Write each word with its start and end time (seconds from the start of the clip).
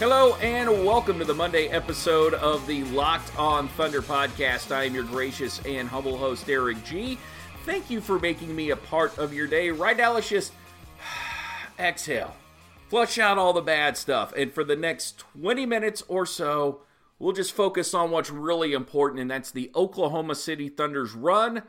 Hello 0.00 0.34
and 0.42 0.68
welcome 0.84 1.20
to 1.20 1.24
the 1.24 1.32
Monday 1.32 1.68
episode 1.68 2.34
of 2.34 2.66
the 2.66 2.82
Locked 2.86 3.38
On 3.38 3.68
Thunder 3.68 4.02
podcast. 4.02 4.74
I 4.74 4.82
am 4.84 4.94
your 4.94 5.04
gracious 5.04 5.60
and 5.64 5.88
humble 5.88 6.18
host, 6.18 6.50
Eric 6.50 6.84
G. 6.84 7.16
Thank 7.64 7.90
you 7.90 8.00
for 8.00 8.18
making 8.18 8.56
me 8.56 8.70
a 8.70 8.76
part 8.76 9.16
of 9.18 9.32
your 9.32 9.46
day. 9.46 9.70
Right 9.70 9.96
now, 9.96 10.14
let's 10.14 10.28
just 10.28 10.52
exhale, 11.78 12.34
flush 12.88 13.20
out 13.20 13.38
all 13.38 13.52
the 13.52 13.62
bad 13.62 13.96
stuff, 13.96 14.32
and 14.36 14.52
for 14.52 14.64
the 14.64 14.74
next 14.74 15.18
20 15.18 15.64
minutes 15.64 16.02
or 16.08 16.26
so, 16.26 16.80
we'll 17.20 17.32
just 17.32 17.52
focus 17.52 17.94
on 17.94 18.10
what's 18.10 18.30
really 18.30 18.72
important, 18.72 19.20
and 19.20 19.30
that's 19.30 19.52
the 19.52 19.70
Oklahoma 19.76 20.34
City 20.34 20.68
Thunder's 20.68 21.12
run 21.12 21.62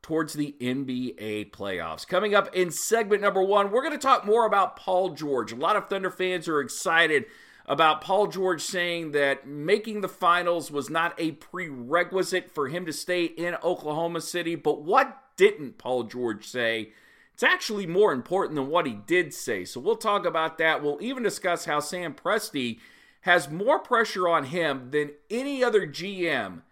towards 0.00 0.32
the 0.32 0.56
NBA 0.62 1.50
playoffs. 1.50 2.08
Coming 2.08 2.34
up 2.34 2.54
in 2.54 2.70
segment 2.70 3.20
number 3.20 3.42
one, 3.42 3.70
we're 3.70 3.82
going 3.82 3.92
to 3.92 3.98
talk 3.98 4.24
more 4.24 4.46
about 4.46 4.76
Paul 4.76 5.10
George. 5.10 5.52
A 5.52 5.56
lot 5.56 5.76
of 5.76 5.90
Thunder 5.90 6.10
fans 6.10 6.48
are 6.48 6.62
excited 6.62 7.26
about 7.70 8.00
Paul 8.00 8.26
George 8.26 8.62
saying 8.62 9.12
that 9.12 9.46
making 9.46 10.00
the 10.00 10.08
finals 10.08 10.72
was 10.72 10.90
not 10.90 11.14
a 11.18 11.30
prerequisite 11.30 12.50
for 12.50 12.66
him 12.66 12.84
to 12.84 12.92
stay 12.92 13.26
in 13.26 13.54
Oklahoma 13.62 14.22
City. 14.22 14.56
But 14.56 14.82
what 14.82 15.16
didn't 15.36 15.78
Paul 15.78 16.02
George 16.02 16.44
say? 16.44 16.90
It's 17.32 17.44
actually 17.44 17.86
more 17.86 18.12
important 18.12 18.56
than 18.56 18.66
what 18.66 18.86
he 18.86 18.94
did 18.94 19.32
say. 19.32 19.64
So 19.64 19.78
we'll 19.78 19.94
talk 19.94 20.26
about 20.26 20.58
that. 20.58 20.82
We'll 20.82 21.00
even 21.00 21.22
discuss 21.22 21.64
how 21.64 21.78
Sam 21.78 22.12
Presti 22.12 22.80
has 23.20 23.48
more 23.48 23.78
pressure 23.78 24.28
on 24.28 24.46
him 24.46 24.90
than 24.90 25.12
any 25.30 25.62
other 25.62 25.86
GM 25.86 26.62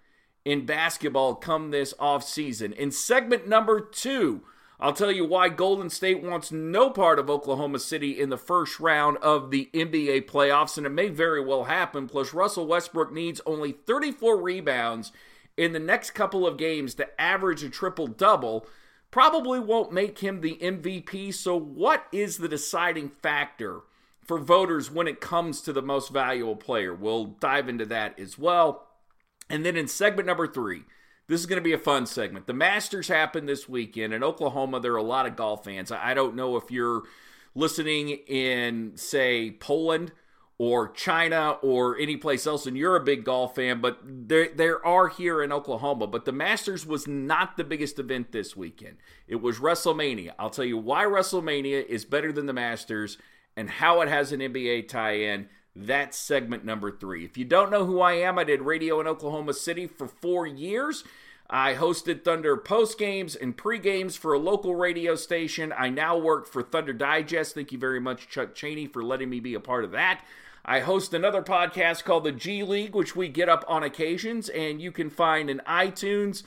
in 0.45 0.67
basketball 0.67 1.37
come 1.37 1.71
this 1.71 1.95
offseason. 2.01 2.73
In 2.73 2.91
segment 2.91 3.47
number 3.47 3.81
two, 3.81 4.43
I'll 4.81 4.93
tell 4.93 5.11
you 5.11 5.25
why 5.25 5.49
Golden 5.49 5.91
State 5.91 6.23
wants 6.23 6.53
no 6.53 6.91
part 6.91 7.19
of 7.19 7.29
Oklahoma 7.29 7.81
City 7.81 8.21
in 8.21 8.29
the 8.29 8.37
first 8.37 8.79
round 8.79 9.17
of 9.19 9.51
the 9.51 9.69
NBA 9.75 10.27
playoffs, 10.27 10.77
and 10.77 10.87
it 10.87 10.91
may 10.91 11.09
very 11.09 11.45
well 11.45 11.65
happen. 11.65 12.07
Plus, 12.07 12.33
Russell 12.33 12.67
Westbrook 12.67 13.13
needs 13.13 13.41
only 13.45 13.73
34 13.73 14.41
rebounds 14.41 15.11
in 15.57 15.73
the 15.73 15.81
next 15.81 16.13
couple 16.13 16.47
of 16.47 16.57
games 16.57 16.95
to 16.95 17.21
average 17.21 17.65
a 17.65 17.69
triple 17.69 18.07
double. 18.07 18.67
Probably 19.11 19.59
won't 19.59 19.93
make 19.93 20.21
him 20.21 20.43
the 20.43 20.57
MVP. 20.57 21.35
So, 21.35 21.59
what 21.59 22.07
is 22.13 22.39
the 22.39 22.49
deciding 22.49 23.09
factor 23.09 23.81
for 24.23 24.39
voters 24.39 24.93
when 24.93 25.09
it 25.09 25.21
comes 25.21 25.61
to 25.63 25.73
the 25.73 25.83
most 25.83 26.13
valuable 26.13 26.55
player? 26.55 26.95
We'll 26.95 27.25
dive 27.25 27.69
into 27.69 27.87
that 27.87 28.17
as 28.17 28.39
well. 28.39 28.87
And 29.51 29.67
then 29.67 29.77
in 29.77 29.89
segment 29.89 30.27
number 30.27 30.47
three, 30.47 30.85
this 31.29 31.41
is 31.41 31.47
going 31.47 31.61
to 31.61 31.65
be 31.65 31.75
a 31.75 31.79
fun 31.79 32.07
segment. 32.07 32.47
The 32.47 32.55
Masters 32.55 33.09
happened 33.09 33.49
this 33.49 33.69
weekend 33.69 34.15
in 34.15 34.25
Oklahoma. 34.25 34.81
There 34.81 34.95
are 34.95 34.97
a 34.97 35.03
lot 35.03 35.27
of 35.27 35.37
golf 35.37 35.65
fans. 35.65 35.93
I 35.93 36.15
don't 36.15 36.35
know 36.35 36.57
if 36.57 36.71
you're 36.71 37.03
listening 37.55 38.11
in, 38.27 38.93
say, 38.97 39.51
Poland 39.51 40.13
or 40.57 40.89
China 40.89 41.53
or 41.63 41.97
any 41.99 42.17
place 42.17 42.47
else, 42.47 42.67
and 42.67 42.77
you're 42.77 42.97
a 42.97 43.05
big 43.05 43.25
golf 43.25 43.55
fan, 43.55 43.81
but 43.81 44.01
there 44.05 44.49
there 44.55 44.85
are 44.85 45.09
here 45.09 45.43
in 45.43 45.53
Oklahoma. 45.53 46.07
But 46.07 46.25
the 46.25 46.33
Masters 46.33 46.85
was 46.85 47.07
not 47.07 47.57
the 47.57 47.65
biggest 47.65 47.99
event 47.99 48.33
this 48.33 48.57
weekend. 48.57 48.97
It 49.29 49.37
was 49.37 49.59
WrestleMania. 49.59 50.33
I'll 50.39 50.51
tell 50.51 50.65
you 50.65 50.79
why 50.79 51.05
WrestleMania 51.05 51.87
is 51.87 52.05
better 52.05 52.33
than 52.33 52.47
the 52.47 52.53
Masters 52.53 53.19
and 53.57 53.71
how 53.71 54.01
it 54.01 54.09
has 54.09 54.33
an 54.33 54.41
NBA 54.41 54.89
tie-in. 54.89 55.49
That's 55.81 56.19
segment 56.19 56.65
number 56.65 56.91
three. 56.91 57.25
If 57.25 57.39
you 57.39 57.45
don't 57.45 57.71
know 57.71 57.87
who 57.87 58.01
I 58.01 58.15
am, 58.15 58.37
I 58.37 58.43
did 58.43 58.63
radio 58.63 59.01
in 59.01 59.07
Oklahoma 59.07 59.55
City 59.55 59.87
for 59.87 60.09
four 60.09 60.45
years. 60.45 61.05
I 61.49 61.75
hosted 61.75 62.25
Thunder 62.25 62.57
post 62.57 62.99
games 62.99 63.37
and 63.37 63.57
pre 63.57 63.79
games 63.79 64.17
for 64.17 64.33
a 64.33 64.41
local 64.41 64.75
radio 64.75 65.15
station. 65.15 65.73
I 65.77 65.89
now 65.89 66.19
work 66.19 66.49
for 66.49 66.65
Thunder 66.65 66.93
Digest. 66.93 67.55
Thank 67.55 67.71
you 67.71 67.79
very 67.79 68.01
much, 68.01 68.29
Chuck 68.29 68.57
Cheney, 68.57 68.89
for 68.89 69.05
letting 69.05 69.31
me 69.31 69.39
be 69.39 69.55
a 69.55 69.61
part 69.61 69.85
of 69.85 69.93
that. 69.93 70.25
I 70.65 70.81
host 70.81 71.15
another 71.15 71.43
podcast 71.43 72.03
called 72.03 72.25
the 72.25 72.33
G 72.33 72.65
League, 72.65 72.97
which 72.97 73.15
we 73.15 73.29
get 73.29 73.49
up 73.49 73.65
on 73.69 73.85
occasions, 73.85 74.49
and 74.49 74.83
you 74.83 74.91
can 74.91 75.11
find 75.11 75.49
in 75.49 75.63
iTunes. 75.65 76.43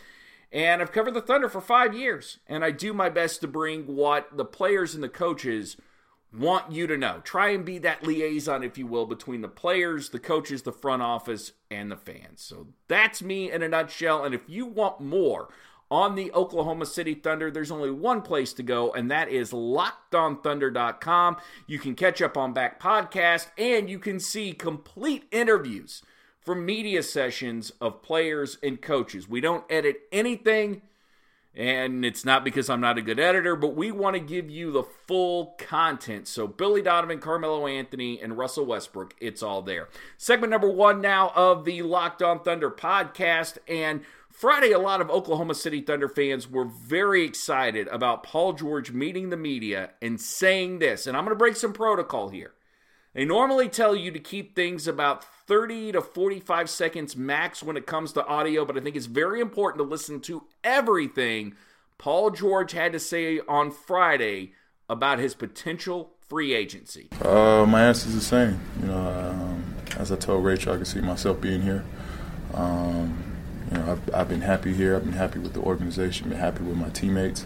And 0.52 0.82
I've 0.82 0.92
covered 0.92 1.14
the 1.14 1.22
Thunder 1.22 1.48
for 1.48 1.62
five 1.62 1.96
years, 1.96 2.40
and 2.48 2.66
I 2.66 2.72
do 2.72 2.94
my 2.94 3.08
best 3.10 3.40
to 3.42 3.48
bring 3.48 3.88
what 3.88 4.36
the 4.36 4.44
players 4.44 4.94
and 4.94 5.02
the 5.02 5.10
coaches 5.10 5.78
want 6.34 6.72
you 6.72 6.88
to 6.88 6.98
know. 6.98 7.22
Try 7.24 7.50
and 7.50 7.66
be 7.66 7.78
that 7.80 8.06
liaison, 8.06 8.64
if 8.64 8.78
you 8.78 8.88
will, 8.88 9.06
between 9.06 9.42
the 9.42 9.48
players, 9.48 10.10
the 10.10 10.20
coaches, 10.20 10.62
the 10.62 10.72
front 10.72 11.02
office, 11.02 11.52
and 11.70 11.92
the 11.92 11.98
fans. 11.98 12.42
So 12.42 12.68
that's 12.88 13.22
me 13.22 13.52
in 13.52 13.62
a 13.62 13.70
nutshell. 13.70 14.24
And 14.24 14.34
if 14.34 14.50
you 14.50 14.66
want 14.66 15.02
more 15.02 15.50
on 15.90 16.16
the 16.16 16.32
Oklahoma 16.32 16.86
City 16.86 17.14
Thunder, 17.14 17.52
there's 17.52 17.72
only 17.72 17.92
one 17.92 18.22
place 18.22 18.54
to 18.54 18.64
go, 18.64 18.94
and 18.94 19.12
that 19.12 19.28
is 19.28 19.52
lockedonthunder.com. 19.52 21.38
You 21.68 21.80
can 21.80 21.96
catch 21.96 22.22
up 22.22 22.38
on 22.38 22.54
back 22.54 22.82
podcast, 22.82 23.48
and 23.58 23.90
you 23.90 24.00
can 24.00 24.20
see 24.20 24.54
complete 24.54 25.26
interviews 25.32 26.02
from 26.40 26.66
media 26.66 27.04
sessions 27.04 27.72
of 27.82 28.02
players 28.02 28.58
and 28.64 28.82
coaches. 28.82 29.28
We 29.28 29.42
don't 29.42 29.66
edit 29.70 30.04
anything. 30.14 30.82
And 31.54 32.06
it's 32.06 32.24
not 32.24 32.46
because 32.46 32.70
I'm 32.70 32.80
not 32.80 32.98
a 32.98 33.02
good 33.02 33.20
editor, 33.20 33.58
but 33.58 33.76
we 33.76 33.92
want 33.92 34.16
to 34.16 34.22
give 34.22 34.50
you 34.50 34.72
the 34.72 34.84
full 34.84 35.56
content. 35.58 36.28
So, 36.30 36.48
Billy 36.48 36.82
Donovan, 36.82 37.20
Carmelo 37.20 37.68
Anthony, 37.68 38.22
and 38.22 38.38
Russell 38.38 38.66
Westbrook, 38.66 39.16
it's 39.20 39.44
all 39.44 39.62
there. 39.62 39.90
Segment 40.18 40.52
number 40.52 40.72
one 40.72 41.02
now 41.02 41.34
of 41.36 41.66
the 41.66 41.82
Locked 41.82 42.22
On 42.22 42.42
Thunder 42.42 42.72
podcast. 42.72 43.58
And 43.68 44.02
Friday, 44.32 44.72
a 44.72 44.80
lot 44.80 45.02
of 45.02 45.10
Oklahoma 45.10 45.54
City 45.54 45.82
Thunder 45.82 46.08
fans 46.08 46.50
were 46.50 46.64
very 46.64 47.26
excited 47.26 47.90
about 47.90 48.24
Paul 48.24 48.54
George 48.54 48.92
meeting 48.92 49.30
the 49.30 49.38
media 49.38 49.92
and 50.02 50.22
saying 50.22 50.80
this. 50.80 51.06
And 51.06 51.18
I'm 51.18 51.26
going 51.26 51.36
to 51.36 51.40
break 51.40 51.58
some 51.58 51.74
protocol 51.74 52.30
here. 52.30 52.54
They 53.14 53.26
normally 53.26 53.68
tell 53.68 53.96
you 53.96 54.12
to 54.12 54.20
keep 54.20 54.56
things 54.56 54.88
about 54.88 55.24
30 55.24 55.94
to 55.94 56.02
45 56.02 56.70
seconds 56.70 57.16
max 57.18 57.62
when 57.62 57.76
it 57.76 57.86
comes 57.86 58.14
to 58.14 58.26
audio, 58.26 58.64
but 58.64 58.78
I 58.78 58.80
think 58.82 58.96
it's 58.96 59.06
very 59.06 59.42
important 59.42 59.84
to 59.84 59.90
listen 59.90 60.22
to 60.22 60.44
everything 60.64 61.56
Paul 61.98 62.32
George 62.32 62.72
had 62.72 62.94
to 62.94 63.00
say 63.00 63.42
on 63.48 63.70
Friday 63.70 64.54
about 64.90 65.20
his 65.20 65.36
potential 65.36 66.12
free 66.28 66.54
agency. 66.54 67.10
Uh, 67.22 67.64
my 67.68 67.84
answer 67.84 68.08
is 68.08 68.16
the 68.16 68.22
same. 68.22 68.60
You 68.82 68.88
know, 68.88 69.08
um, 69.08 69.76
as 70.00 70.12
I 70.12 70.16
told 70.16 70.44
Rachel, 70.44 70.74
I 70.74 70.78
can 70.78 70.86
see 70.86 71.00
myself 71.00 71.40
being 71.40 71.62
here. 71.62 71.86
Um, 72.56 73.24
you 73.72 73.78
know, 73.78 73.92
I've, 73.92 74.16
I've, 74.16 74.30
been 74.30 74.42
happy 74.42 74.74
here. 74.74 74.96
I've 74.96 75.04
been 75.04 75.14
happy 75.14 75.38
with 75.38 75.54
the 75.54 75.60
organization. 75.60 76.30
Been 76.30 76.40
happy 76.40 76.64
with 76.64 76.76
my 76.76 76.90
teammates. 76.90 77.46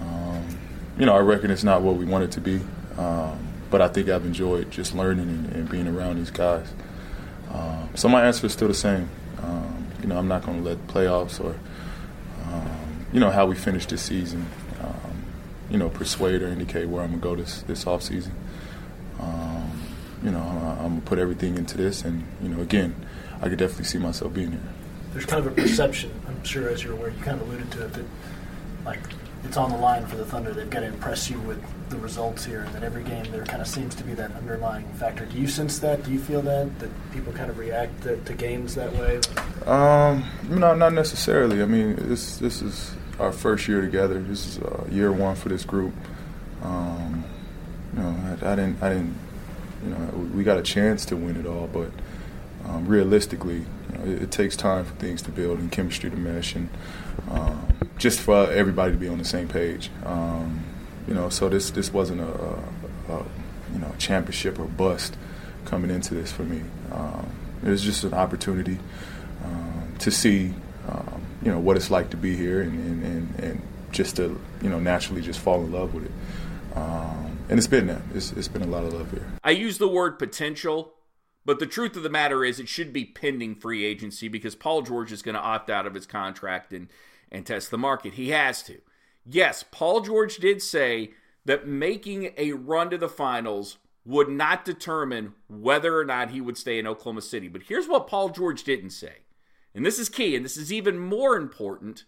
Um, 0.00 0.58
you 0.96 1.04
know, 1.04 1.14
I 1.14 1.20
reckon 1.20 1.50
it's 1.50 1.64
not 1.64 1.82
what 1.82 1.96
we 1.96 2.04
want 2.04 2.22
it 2.22 2.30
to 2.32 2.40
be, 2.40 2.60
um, 2.96 3.49
but 3.70 3.80
I 3.80 3.88
think 3.88 4.08
I've 4.08 4.24
enjoyed 4.24 4.70
just 4.70 4.94
learning 4.94 5.28
and, 5.28 5.52
and 5.52 5.70
being 5.70 5.86
around 5.86 6.18
these 6.18 6.30
guys. 6.30 6.66
Um, 7.52 7.90
so 7.94 8.08
my 8.08 8.24
answer 8.24 8.46
is 8.46 8.52
still 8.52 8.68
the 8.68 8.74
same. 8.74 9.08
Um, 9.42 9.86
you 10.00 10.08
know, 10.08 10.18
I'm 10.18 10.28
not 10.28 10.44
going 10.44 10.62
to 10.62 10.68
let 10.68 10.86
playoffs 10.86 11.42
or 11.42 11.58
um, 12.46 13.06
you 13.12 13.20
know 13.20 13.30
how 13.30 13.46
we 13.46 13.54
finish 13.54 13.86
this 13.86 14.02
season, 14.02 14.46
um, 14.82 15.24
you 15.70 15.78
know, 15.78 15.88
persuade 15.88 16.42
or 16.42 16.48
indicate 16.48 16.88
where 16.88 17.02
I'm 17.02 17.10
gonna 17.10 17.22
go 17.22 17.36
this 17.36 17.62
this 17.62 17.86
off 17.86 18.02
season. 18.02 18.34
you 20.22 20.30
know, 20.30 20.40
I'm 20.40 20.88
gonna 20.88 21.00
put 21.02 21.18
everything 21.18 21.56
into 21.56 21.78
this, 21.78 22.04
and 22.04 22.26
you 22.42 22.48
know, 22.48 22.60
again, 22.60 22.94
I 23.40 23.48
could 23.48 23.58
definitely 23.58 23.86
see 23.86 23.98
myself 23.98 24.34
being 24.34 24.52
here. 24.52 24.60
There's 25.12 25.26
kind 25.26 25.44
of 25.44 25.52
a 25.52 25.60
perception, 25.60 26.12
I'm 26.28 26.44
sure, 26.44 26.68
as 26.68 26.84
you're 26.84 26.92
aware, 26.92 27.08
you 27.08 27.22
kind 27.22 27.40
of 27.40 27.48
alluded 27.48 27.70
to 27.72 27.84
it, 27.86 27.92
that 27.94 28.04
like 28.84 29.00
it's 29.44 29.56
on 29.56 29.70
the 29.70 29.76
line 29.76 30.06
for 30.06 30.16
the 30.16 30.24
Thunder. 30.24 30.52
They've 30.52 30.68
got 30.68 30.80
to 30.80 30.86
impress 30.86 31.30
you 31.30 31.38
with 31.40 31.62
the 31.90 31.96
results 31.96 32.44
here, 32.44 32.60
and 32.60 32.74
that 32.74 32.82
every 32.82 33.02
game 33.02 33.30
there 33.32 33.44
kind 33.44 33.60
of 33.60 33.68
seems 33.68 33.94
to 33.96 34.04
be 34.04 34.14
that 34.14 34.32
underlying 34.36 34.86
factor. 34.94 35.26
Do 35.26 35.38
you 35.38 35.48
sense 35.48 35.78
that? 35.80 36.04
Do 36.04 36.12
you 36.12 36.18
feel 36.18 36.42
that 36.42 36.78
that 36.78 36.90
people 37.12 37.32
kind 37.32 37.50
of 37.50 37.58
react 37.58 38.02
to, 38.02 38.16
to 38.16 38.34
games 38.34 38.74
that 38.74 38.92
way? 38.92 39.20
Um, 39.66 40.24
no, 40.48 40.74
not 40.74 40.92
necessarily. 40.92 41.62
I 41.62 41.66
mean, 41.66 41.96
this 41.96 42.38
this 42.38 42.62
is 42.62 42.94
our 43.18 43.32
first 43.32 43.68
year 43.68 43.80
together. 43.80 44.20
This 44.20 44.46
is 44.46 44.58
uh, 44.58 44.84
year 44.90 45.12
one 45.12 45.36
for 45.36 45.48
this 45.48 45.64
group. 45.64 45.94
Um, 46.62 47.24
you 47.94 48.02
know, 48.02 48.08
I, 48.08 48.52
I, 48.52 48.56
didn't, 48.56 48.82
I 48.82 48.88
didn't, 48.90 49.14
you 49.84 49.90
know, 49.90 50.06
we 50.34 50.44
got 50.44 50.58
a 50.58 50.62
chance 50.62 51.04
to 51.06 51.16
win 51.16 51.36
it 51.36 51.46
all, 51.46 51.66
but 51.66 51.90
um, 52.66 52.86
realistically, 52.86 53.64
you 53.92 53.98
know, 53.98 54.04
it, 54.04 54.22
it, 54.22 54.30
takes 54.30 54.56
time 54.56 54.84
for 54.84 54.94
things 54.96 55.22
to 55.22 55.30
build 55.30 55.58
and 55.58 55.72
chemistry 55.72 56.10
to 56.10 56.16
mesh, 56.16 56.54
and 56.54 56.68
um, 57.30 57.66
just 58.00 58.18
for 58.18 58.50
everybody 58.50 58.92
to 58.92 58.98
be 58.98 59.08
on 59.08 59.18
the 59.18 59.24
same 59.24 59.46
page. 59.46 59.90
Um, 60.04 60.64
you 61.06 61.14
know, 61.14 61.28
so 61.28 61.48
this 61.48 61.70
this 61.70 61.92
wasn't 61.92 62.22
a, 62.22 62.24
a, 62.24 63.12
a, 63.12 63.18
you 63.72 63.78
know 63.78 63.94
championship 63.98 64.58
or 64.58 64.64
bust 64.64 65.16
coming 65.66 65.90
into 65.90 66.14
this 66.14 66.32
for 66.32 66.42
me. 66.42 66.62
Um, 66.90 67.30
it 67.62 67.68
was 67.68 67.82
just 67.82 68.02
an 68.02 68.14
opportunity 68.14 68.78
um, 69.44 69.94
to 69.98 70.10
see 70.10 70.54
um, 70.88 71.22
you 71.42 71.52
know 71.52 71.60
what 71.60 71.76
it's 71.76 71.90
like 71.90 72.10
to 72.10 72.16
be 72.16 72.34
here 72.34 72.62
and, 72.62 72.72
and, 72.72 73.04
and, 73.04 73.44
and, 73.44 73.62
just 73.92 74.16
to 74.16 74.40
you 74.62 74.70
know 74.70 74.78
naturally 74.78 75.20
just 75.20 75.38
fall 75.38 75.62
in 75.62 75.70
love 75.70 75.94
with 75.94 76.06
it. 76.06 76.76
Um, 76.76 77.38
and 77.48 77.58
it's 77.58 77.66
been 77.66 77.88
that. 77.88 78.02
It's, 78.14 78.32
it's 78.32 78.48
been 78.48 78.62
a 78.62 78.66
lot 78.66 78.84
of 78.84 78.94
love 78.94 79.10
here. 79.10 79.26
I 79.44 79.50
use 79.50 79.78
the 79.78 79.88
word 79.88 80.18
potential. 80.18 80.94
But 81.42 81.58
the 81.58 81.66
truth 81.66 81.96
of 81.96 82.02
the 82.02 82.10
matter 82.10 82.44
is, 82.44 82.60
it 82.60 82.68
should 82.68 82.92
be 82.92 83.06
pending 83.06 83.54
free 83.54 83.82
agency 83.82 84.28
because 84.28 84.54
Paul 84.54 84.82
George 84.82 85.10
is 85.10 85.22
going 85.22 85.34
to 85.34 85.40
opt 85.40 85.70
out 85.70 85.86
of 85.86 85.94
his 85.94 86.06
contract 86.06 86.70
and, 86.70 86.88
and 87.30 87.46
test 87.46 87.70
the 87.70 87.78
market. 87.78 88.14
He 88.14 88.30
has 88.30 88.62
to. 88.64 88.80
Yes, 89.24 89.64
Paul 89.70 90.00
George 90.00 90.36
did 90.36 90.62
say 90.62 91.10
that 91.44 91.66
making 91.66 92.32
a 92.36 92.52
run 92.52 92.90
to 92.90 92.98
the 92.98 93.08
finals 93.08 93.78
would 94.04 94.28
not 94.28 94.64
determine 94.64 95.34
whether 95.48 95.98
or 95.98 96.04
not 96.04 96.30
he 96.30 96.40
would 96.40 96.56
stay 96.56 96.78
in 96.78 96.86
Oklahoma 96.86 97.22
City. 97.22 97.48
But 97.48 97.64
here's 97.64 97.86
what 97.86 98.06
Paul 98.06 98.30
George 98.30 98.64
didn't 98.64 98.90
say. 98.90 99.18
And 99.74 99.86
this 99.86 99.98
is 99.98 100.08
key, 100.08 100.34
and 100.34 100.44
this 100.44 100.56
is 100.56 100.72
even 100.72 100.98
more 100.98 101.36
important 101.36 102.04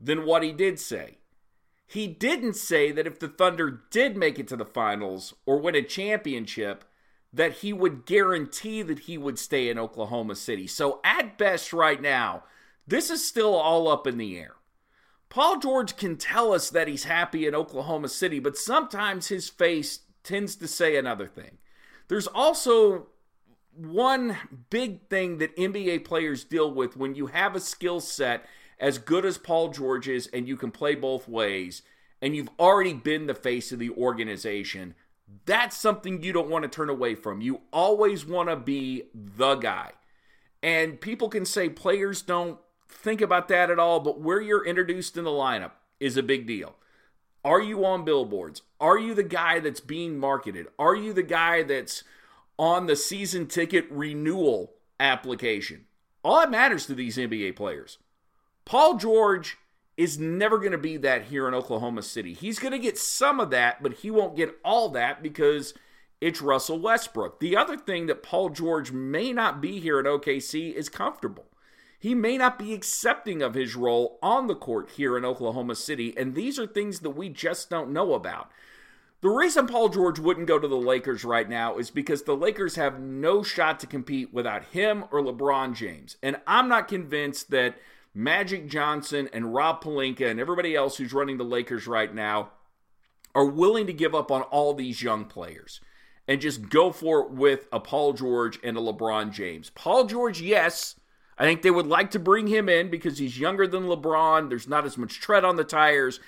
than 0.00 0.24
what 0.24 0.42
he 0.42 0.52
did 0.52 0.80
say. 0.80 1.18
He 1.86 2.06
didn't 2.06 2.54
say 2.54 2.90
that 2.92 3.06
if 3.06 3.18
the 3.18 3.28
Thunder 3.28 3.82
did 3.90 4.16
make 4.16 4.38
it 4.38 4.48
to 4.48 4.56
the 4.56 4.64
finals 4.64 5.34
or 5.46 5.58
win 5.58 5.74
a 5.74 5.82
championship, 5.82 6.84
that 7.32 7.58
he 7.58 7.72
would 7.72 8.04
guarantee 8.04 8.82
that 8.82 9.00
he 9.00 9.16
would 9.16 9.38
stay 9.38 9.68
in 9.68 9.78
Oklahoma 9.78 10.34
City. 10.34 10.66
So, 10.66 11.00
at 11.04 11.38
best, 11.38 11.72
right 11.72 12.00
now, 12.00 12.44
this 12.88 13.10
is 13.10 13.26
still 13.26 13.54
all 13.54 13.88
up 13.88 14.06
in 14.06 14.18
the 14.18 14.38
air. 14.38 14.54
Paul 15.28 15.58
George 15.58 15.96
can 15.96 16.16
tell 16.16 16.54
us 16.54 16.70
that 16.70 16.88
he's 16.88 17.04
happy 17.04 17.46
in 17.46 17.54
Oklahoma 17.54 18.08
City, 18.08 18.40
but 18.40 18.56
sometimes 18.56 19.28
his 19.28 19.48
face 19.48 20.00
tends 20.24 20.56
to 20.56 20.66
say 20.66 20.96
another 20.96 21.26
thing. 21.26 21.58
There's 22.08 22.26
also 22.26 23.08
one 23.76 24.36
big 24.70 25.06
thing 25.08 25.38
that 25.38 25.56
NBA 25.56 26.04
players 26.04 26.44
deal 26.44 26.72
with 26.72 26.96
when 26.96 27.14
you 27.14 27.26
have 27.26 27.54
a 27.54 27.60
skill 27.60 28.00
set 28.00 28.46
as 28.80 28.96
good 28.98 29.26
as 29.26 29.36
Paul 29.38 29.68
George's 29.68 30.26
and 30.28 30.48
you 30.48 30.56
can 30.56 30.70
play 30.70 30.94
both 30.94 31.28
ways, 31.28 31.82
and 32.22 32.34
you've 32.34 32.50
already 32.58 32.94
been 32.94 33.26
the 33.26 33.34
face 33.34 33.70
of 33.70 33.78
the 33.78 33.90
organization. 33.90 34.94
That's 35.44 35.76
something 35.76 36.22
you 36.22 36.32
don't 36.32 36.48
want 36.48 36.62
to 36.62 36.68
turn 36.68 36.88
away 36.88 37.14
from. 37.14 37.42
You 37.42 37.60
always 37.70 38.24
want 38.24 38.48
to 38.48 38.56
be 38.56 39.04
the 39.14 39.56
guy. 39.56 39.92
And 40.62 41.00
people 41.00 41.28
can 41.28 41.44
say 41.44 41.68
players 41.68 42.22
don't 42.22 42.58
think 42.88 43.20
about 43.20 43.48
that 43.48 43.70
at 43.70 43.78
all, 43.78 44.00
but 44.00 44.20
where 44.20 44.40
you're 44.40 44.66
introduced 44.66 45.16
in 45.16 45.24
the 45.24 45.30
lineup 45.30 45.72
is 46.00 46.16
a 46.16 46.22
big 46.22 46.46
deal. 46.46 46.76
Are 47.44 47.60
you 47.60 47.84
on 47.84 48.04
billboards? 48.04 48.62
Are 48.80 48.98
you 48.98 49.14
the 49.14 49.22
guy 49.22 49.60
that's 49.60 49.80
being 49.80 50.18
marketed? 50.18 50.66
Are 50.78 50.96
you 50.96 51.12
the 51.12 51.22
guy 51.22 51.62
that's 51.62 52.02
on 52.58 52.86
the 52.86 52.96
season 52.96 53.46
ticket 53.46 53.86
renewal 53.90 54.74
application? 54.98 55.86
All 56.24 56.40
that 56.40 56.50
matters 56.50 56.86
to 56.86 56.94
these 56.94 57.16
NBA 57.16 57.56
players. 57.56 57.98
Paul 58.64 58.98
George 58.98 59.56
is 59.96 60.18
never 60.18 60.58
going 60.58 60.72
to 60.72 60.78
be 60.78 60.96
that 60.98 61.24
here 61.24 61.48
in 61.48 61.54
Oklahoma 61.54 62.02
City. 62.02 62.34
He's 62.34 62.58
going 62.58 62.72
to 62.72 62.78
get 62.78 62.98
some 62.98 63.40
of 63.40 63.50
that, 63.50 63.82
but 63.82 63.94
he 63.94 64.10
won't 64.10 64.36
get 64.36 64.58
all 64.64 64.88
that 64.90 65.22
because 65.22 65.74
it's 66.20 66.42
Russell 66.42 66.78
Westbrook. 66.78 67.40
The 67.40 67.56
other 67.56 67.76
thing 67.76 68.06
that 68.06 68.22
Paul 68.22 68.50
George 68.50 68.92
may 68.92 69.32
not 69.32 69.60
be 69.60 69.80
here 69.80 69.98
at 69.98 70.04
OKC 70.04 70.72
is 70.72 70.88
comfortable 70.88 71.46
he 71.98 72.14
may 72.14 72.38
not 72.38 72.58
be 72.58 72.72
accepting 72.72 73.42
of 73.42 73.54
his 73.54 73.74
role 73.74 74.18
on 74.22 74.46
the 74.46 74.54
court 74.54 74.90
here 74.90 75.16
in 75.16 75.24
Oklahoma 75.24 75.74
City, 75.74 76.14
and 76.16 76.34
these 76.34 76.58
are 76.58 76.66
things 76.66 77.00
that 77.00 77.10
we 77.10 77.28
just 77.28 77.68
don't 77.68 77.92
know 77.92 78.14
about. 78.14 78.50
The 79.20 79.30
reason 79.30 79.66
Paul 79.66 79.88
George 79.88 80.20
wouldn't 80.20 80.46
go 80.46 80.60
to 80.60 80.68
the 80.68 80.76
Lakers 80.76 81.24
right 81.24 81.48
now 81.48 81.76
is 81.76 81.90
because 81.90 82.22
the 82.22 82.36
Lakers 82.36 82.76
have 82.76 83.00
no 83.00 83.42
shot 83.42 83.80
to 83.80 83.86
compete 83.88 84.32
without 84.32 84.66
him 84.66 85.04
or 85.10 85.20
LeBron 85.20 85.74
James. 85.74 86.16
And 86.22 86.36
I'm 86.46 86.68
not 86.68 86.86
convinced 86.86 87.50
that 87.50 87.78
Magic 88.14 88.68
Johnson 88.68 89.28
and 89.32 89.52
Rob 89.52 89.82
Pelinka 89.82 90.30
and 90.30 90.38
everybody 90.38 90.76
else 90.76 90.96
who's 90.96 91.12
running 91.12 91.36
the 91.36 91.44
Lakers 91.44 91.88
right 91.88 92.14
now 92.14 92.50
are 93.34 93.44
willing 93.44 93.88
to 93.88 93.92
give 93.92 94.14
up 94.14 94.30
on 94.30 94.42
all 94.42 94.72
these 94.72 95.02
young 95.02 95.24
players 95.24 95.80
and 96.28 96.40
just 96.40 96.68
go 96.68 96.92
for 96.92 97.22
it 97.22 97.30
with 97.30 97.66
a 97.72 97.80
Paul 97.80 98.12
George 98.12 98.60
and 98.62 98.76
a 98.76 98.80
LeBron 98.80 99.32
James. 99.32 99.70
Paul 99.70 100.04
George, 100.04 100.40
yes, 100.40 100.94
I 101.38 101.44
think 101.44 101.62
they 101.62 101.70
would 101.70 101.86
like 101.86 102.10
to 102.10 102.18
bring 102.18 102.48
him 102.48 102.68
in 102.68 102.90
because 102.90 103.18
he's 103.18 103.38
younger 103.38 103.66
than 103.66 103.84
LeBron. 103.84 104.48
There's 104.48 104.68
not 104.68 104.84
as 104.84 104.98
much 104.98 105.20
tread 105.20 105.44
on 105.44 105.56
the 105.56 105.64
tires. 105.64 106.18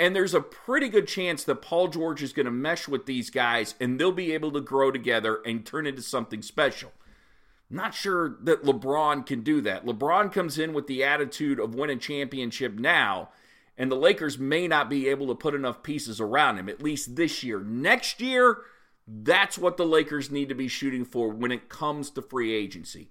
And 0.00 0.16
there's 0.16 0.34
a 0.34 0.40
pretty 0.40 0.88
good 0.88 1.06
chance 1.06 1.44
that 1.44 1.62
Paul 1.62 1.88
George 1.88 2.22
is 2.22 2.32
going 2.32 2.46
to 2.46 2.52
mesh 2.52 2.88
with 2.88 3.06
these 3.06 3.30
guys 3.30 3.74
and 3.78 4.00
they'll 4.00 4.10
be 4.10 4.32
able 4.32 4.50
to 4.52 4.60
grow 4.60 4.90
together 4.90 5.40
and 5.44 5.64
turn 5.64 5.86
into 5.86 6.02
something 6.02 6.42
special. 6.42 6.92
Not 7.70 7.94
sure 7.94 8.36
that 8.42 8.64
LeBron 8.64 9.26
can 9.26 9.42
do 9.42 9.60
that. 9.62 9.86
LeBron 9.86 10.32
comes 10.32 10.58
in 10.58 10.72
with 10.72 10.86
the 10.86 11.04
attitude 11.04 11.58
of 11.58 11.74
winning 11.74 11.98
championship 11.98 12.74
now, 12.74 13.30
and 13.76 13.90
the 13.90 13.96
Lakers 13.96 14.38
may 14.38 14.68
not 14.68 14.90
be 14.90 15.08
able 15.08 15.26
to 15.28 15.34
put 15.34 15.54
enough 15.54 15.82
pieces 15.82 16.20
around 16.20 16.58
him, 16.58 16.68
at 16.68 16.82
least 16.82 17.16
this 17.16 17.42
year. 17.42 17.60
Next 17.60 18.20
year, 18.20 18.58
that's 19.06 19.58
what 19.58 19.76
the 19.76 19.86
Lakers 19.86 20.30
need 20.30 20.50
to 20.50 20.54
be 20.54 20.68
shooting 20.68 21.04
for 21.04 21.30
when 21.30 21.50
it 21.50 21.68
comes 21.68 22.10
to 22.10 22.22
free 22.22 22.54
agency. 22.54 23.08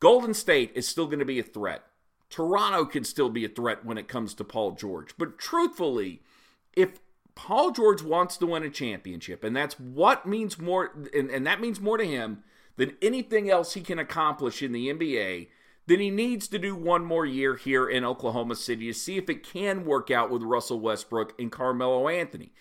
Golden 0.00 0.34
State 0.34 0.72
is 0.74 0.88
still 0.88 1.06
going 1.06 1.18
to 1.18 1.24
be 1.24 1.38
a 1.38 1.44
threat. 1.44 1.84
Toronto 2.30 2.84
can 2.86 3.04
still 3.04 3.28
be 3.28 3.44
a 3.44 3.48
threat 3.48 3.84
when 3.84 3.98
it 3.98 4.08
comes 4.08 4.34
to 4.34 4.44
Paul 4.44 4.72
George. 4.72 5.14
But 5.18 5.38
truthfully, 5.38 6.22
if 6.74 7.00
Paul 7.34 7.72
George 7.72 8.02
wants 8.02 8.36
to 8.38 8.46
win 8.46 8.62
a 8.62 8.70
championship, 8.70 9.44
and 9.44 9.54
that's 9.54 9.78
what 9.78 10.26
means 10.26 10.58
more, 10.58 10.92
and, 11.14 11.30
and 11.30 11.46
that 11.46 11.60
means 11.60 11.80
more 11.80 11.98
to 11.98 12.04
him 12.04 12.42
than 12.76 12.96
anything 13.02 13.50
else 13.50 13.74
he 13.74 13.82
can 13.82 13.98
accomplish 13.98 14.62
in 14.62 14.72
the 14.72 14.88
NBA, 14.88 15.48
then 15.86 16.00
he 16.00 16.10
needs 16.10 16.46
to 16.48 16.58
do 16.58 16.74
one 16.74 17.04
more 17.04 17.26
year 17.26 17.56
here 17.56 17.88
in 17.88 18.04
Oklahoma 18.04 18.54
City 18.54 18.86
to 18.86 18.94
see 18.94 19.16
if 19.16 19.28
it 19.28 19.42
can 19.42 19.84
work 19.84 20.10
out 20.10 20.30
with 20.30 20.42
Russell 20.42 20.80
Westbrook 20.80 21.34
and 21.38 21.50
Carmelo 21.50 22.08
Anthony. 22.08 22.52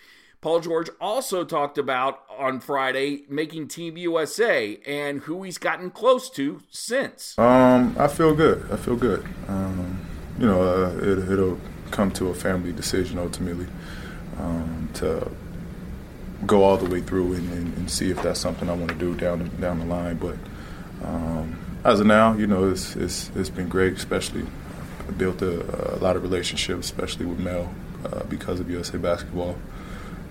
Paul 0.42 0.62
George 0.62 0.90
also 1.02 1.44
talked 1.44 1.78
about 1.78 2.22
on 2.38 2.62
Friday 2.62 3.26
making 3.28 3.68
Team 3.68 3.98
USA 3.98 4.80
and 4.86 5.20
who 5.22 5.44
he's 5.44 5.58
gotten 5.58 5.92
close 5.92 6.30
to 6.32 6.62
since. 6.72 7.38
Um, 7.38 7.96
I 8.00 8.08
feel 8.08 8.34
good. 8.34 8.66
I 8.72 8.78
feel 8.78 8.96
good. 8.96 9.26
Um, 9.50 10.00
you 10.40 10.46
know, 10.46 10.62
uh, 10.62 10.98
it, 11.02 11.28
will 11.28 11.60
come 11.92 12.10
to 12.12 12.28
a 12.28 12.34
family 12.34 12.72
decision 12.72 13.20
ultimately 13.20 13.68
um, 14.38 14.90
to 14.94 15.30
go 16.46 16.64
all 16.64 16.78
the 16.78 16.90
way 16.90 17.02
through 17.02 17.34
and, 17.34 17.52
and, 17.52 17.78
and, 17.78 17.92
see 17.92 18.10
if 18.10 18.22
that's 18.22 18.40
something 18.40 18.70
I 18.70 18.74
want 18.74 18.92
to 18.92 18.96
do 18.96 19.14
down 19.16 19.52
down 19.60 19.80
the 19.80 19.86
line. 19.86 20.16
But 20.16 20.38
um, 21.04 21.60
as 21.84 22.00
of 22.00 22.08
now, 22.08 22.34
you 22.34 22.48
know, 22.48 22.70
it's, 22.70 22.96
it's, 22.96 23.30
it's 23.36 23.50
been 23.50 23.68
great, 23.68 23.94
especially 23.94 24.46
I 25.06 25.12
built 25.12 25.42
a, 25.42 25.96
a 25.96 26.00
lot 26.00 26.16
of 26.16 26.24
relationships, 26.24 26.86
especially 26.86 27.26
with 27.26 27.40
Mel, 27.40 27.74
uh, 28.06 28.24
because 28.24 28.62
of 28.62 28.70
USA 28.70 28.98
Basketball. 28.98 29.58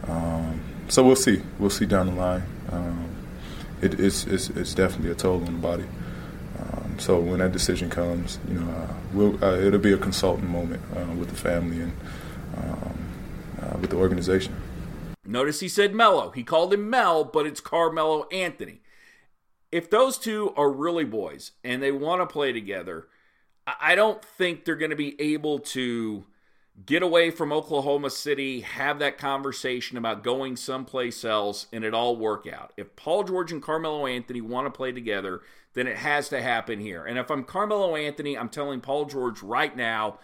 Um, 0.06 0.60
so 0.88 1.04
we'll 1.04 1.16
see. 1.16 1.42
We'll 1.58 1.70
see 1.70 1.86
down 1.86 2.06
the 2.06 2.12
line. 2.12 2.42
Um, 2.70 3.08
it, 3.80 3.98
it's, 4.00 4.26
it's, 4.26 4.50
it's, 4.50 4.74
definitely 4.74 5.10
a 5.10 5.14
toll 5.14 5.36
on 5.36 5.44
the 5.44 5.52
body. 5.52 5.84
Um, 6.58 6.98
so 6.98 7.20
when 7.20 7.38
that 7.38 7.52
decision 7.52 7.90
comes, 7.90 8.38
you 8.48 8.54
know, 8.54 8.70
uh, 8.70 8.94
we'll, 9.12 9.44
uh, 9.44 9.56
it'll 9.58 9.78
be 9.78 9.92
a 9.92 9.98
consultant 9.98 10.48
moment 10.48 10.82
uh, 10.96 11.12
with 11.14 11.28
the 11.28 11.36
family 11.36 11.80
and 11.80 11.92
um, 12.56 12.98
uh, 13.62 13.78
with 13.78 13.90
the 13.90 13.96
organization. 13.96 14.54
Notice 15.24 15.60
he 15.60 15.68
said 15.68 15.94
Melo. 15.94 16.30
He 16.30 16.42
called 16.42 16.72
him 16.72 16.88
Mel, 16.88 17.22
but 17.24 17.46
it's 17.46 17.60
Carmelo 17.60 18.26
Anthony. 18.28 18.80
If 19.70 19.90
those 19.90 20.16
two 20.18 20.54
are 20.56 20.70
really 20.70 21.04
boys 21.04 21.52
and 21.62 21.82
they 21.82 21.92
want 21.92 22.22
to 22.22 22.26
play 22.26 22.52
together, 22.52 23.08
I 23.80 23.94
don't 23.94 24.24
think 24.24 24.64
they're 24.64 24.76
going 24.76 24.90
to 24.90 24.96
be 24.96 25.20
able 25.20 25.58
to 25.58 26.24
get 26.86 27.02
away 27.02 27.30
from 27.30 27.52
Oklahoma 27.52 28.10
City, 28.10 28.60
have 28.60 28.98
that 28.98 29.18
conversation 29.18 29.96
about 29.96 30.22
going 30.22 30.56
someplace 30.56 31.24
else, 31.24 31.66
and 31.72 31.84
it 31.84 31.94
all 31.94 32.16
work 32.16 32.46
out. 32.46 32.72
If 32.76 32.94
Paul 32.96 33.24
George 33.24 33.52
and 33.52 33.62
Carmelo 33.62 34.06
Anthony 34.06 34.40
want 34.40 34.66
to 34.66 34.70
play 34.70 34.92
together, 34.92 35.40
then 35.74 35.86
it 35.86 35.96
has 35.96 36.28
to 36.28 36.40
happen 36.40 36.80
here. 36.80 37.04
And 37.04 37.18
if 37.18 37.30
I'm 37.30 37.44
Carmelo 37.44 37.96
Anthony, 37.96 38.36
I'm 38.36 38.48
telling 38.48 38.80
Paul 38.80 39.06
George 39.06 39.42
right 39.42 39.76
now, 39.76 40.18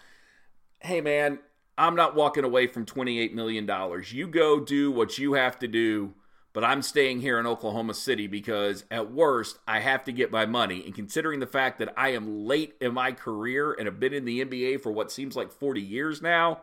hey 0.80 1.00
man, 1.00 1.38
I'm 1.76 1.96
not 1.96 2.14
walking 2.14 2.44
away 2.44 2.66
from 2.66 2.86
$28 2.86 3.32
million. 3.32 3.68
You 4.06 4.28
go 4.28 4.60
do 4.60 4.90
what 4.92 5.18
you 5.18 5.34
have 5.34 5.58
to 5.58 5.68
do, 5.68 6.14
but 6.54 6.64
I'm 6.64 6.82
staying 6.82 7.20
here 7.20 7.40
in 7.40 7.48
Oklahoma 7.48 7.94
City 7.94 8.28
because 8.28 8.84
at 8.88 9.12
worst, 9.12 9.58
I 9.66 9.80
have 9.80 10.04
to 10.04 10.12
get 10.12 10.30
my 10.30 10.46
money. 10.46 10.84
And 10.84 10.94
considering 10.94 11.40
the 11.40 11.48
fact 11.48 11.80
that 11.80 11.92
I 11.96 12.10
am 12.10 12.46
late 12.46 12.76
in 12.80 12.94
my 12.94 13.10
career 13.10 13.72
and 13.72 13.86
have 13.86 13.98
been 13.98 14.14
in 14.14 14.24
the 14.24 14.42
NBA 14.42 14.80
for 14.80 14.92
what 14.92 15.10
seems 15.10 15.34
like 15.34 15.50
40 15.50 15.82
years 15.82 16.22
now, 16.22 16.60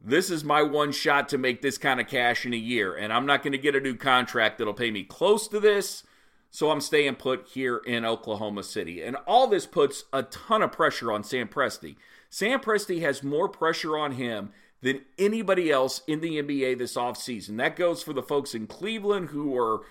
this 0.00 0.28
is 0.28 0.42
my 0.42 0.60
one 0.60 0.90
shot 0.90 1.28
to 1.28 1.38
make 1.38 1.62
this 1.62 1.78
kind 1.78 2.00
of 2.00 2.08
cash 2.08 2.44
in 2.44 2.52
a 2.52 2.58
year. 2.58 2.96
And 2.96 3.12
I'm 3.12 3.26
not 3.26 3.44
going 3.44 3.52
to 3.52 3.58
get 3.58 3.76
a 3.76 3.80
new 3.80 3.94
contract 3.94 4.58
that'll 4.58 4.74
pay 4.74 4.90
me 4.90 5.04
close 5.04 5.46
to 5.48 5.60
this. 5.60 6.02
So 6.50 6.72
I'm 6.72 6.80
staying 6.80 7.14
put 7.14 7.46
here 7.46 7.78
in 7.78 8.04
Oklahoma 8.04 8.64
City. 8.64 9.02
And 9.02 9.16
all 9.24 9.46
this 9.46 9.66
puts 9.66 10.04
a 10.12 10.24
ton 10.24 10.62
of 10.62 10.72
pressure 10.72 11.12
on 11.12 11.22
Sam 11.22 11.46
Presti. 11.46 11.94
Sam 12.28 12.58
Presti 12.58 13.02
has 13.02 13.22
more 13.22 13.48
pressure 13.48 13.96
on 13.96 14.12
him 14.12 14.50
than 14.82 15.00
anybody 15.18 15.70
else 15.70 16.02
in 16.06 16.20
the 16.20 16.40
NBA 16.42 16.78
this 16.78 16.96
offseason. 16.96 17.56
That 17.56 17.76
goes 17.76 18.02
for 18.02 18.12
the 18.12 18.22
folks 18.22 18.54
in 18.54 18.66
Cleveland 18.66 19.30
who 19.30 19.56
are 19.56 19.82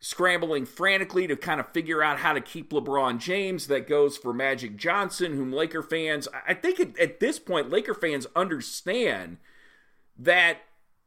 scrambling 0.00 0.66
frantically 0.66 1.26
to 1.26 1.34
kind 1.34 1.60
of 1.60 1.72
figure 1.72 2.02
out 2.02 2.18
how 2.18 2.34
to 2.34 2.40
keep 2.40 2.70
LeBron 2.70 3.18
James. 3.18 3.68
That 3.68 3.88
goes 3.88 4.18
for 4.18 4.34
Magic 4.34 4.76
Johnson, 4.76 5.32
whom 5.32 5.52
Laker 5.52 5.82
fans, 5.82 6.28
I 6.46 6.54
think 6.54 6.78
at, 7.00 7.20
this 7.20 7.38
point, 7.38 7.70
Laker 7.70 7.94
fans 7.94 8.26
understand 8.36 9.38
that 10.18 10.58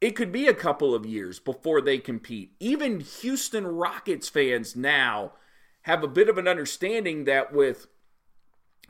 it 0.01 0.15
could 0.15 0.31
be 0.31 0.47
a 0.47 0.53
couple 0.53 0.95
of 0.95 1.05
years 1.05 1.39
before 1.39 1.79
they 1.79 1.99
compete. 1.99 2.53
Even 2.59 2.99
Houston 2.99 3.67
Rockets 3.67 4.29
fans 4.29 4.75
now 4.75 5.33
have 5.83 6.03
a 6.03 6.07
bit 6.07 6.27
of 6.27 6.37
an 6.37 6.47
understanding 6.47 7.25
that 7.25 7.53
with 7.53 7.87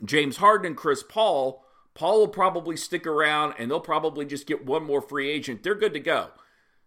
James 0.03 0.37
Harden 0.37 0.67
and 0.67 0.77
Chris 0.77 1.03
Paul, 1.03 1.63
Paul 1.97 2.19
will 2.19 2.27
probably 2.27 2.77
stick 2.77 3.07
around 3.07 3.55
and 3.57 3.71
they'll 3.71 3.79
probably 3.79 4.23
just 4.23 4.45
get 4.45 4.63
one 4.63 4.83
more 4.83 5.01
free 5.01 5.31
agent. 5.31 5.63
They're 5.63 5.73
good 5.73 5.95
to 5.95 5.99
go. 5.99 6.27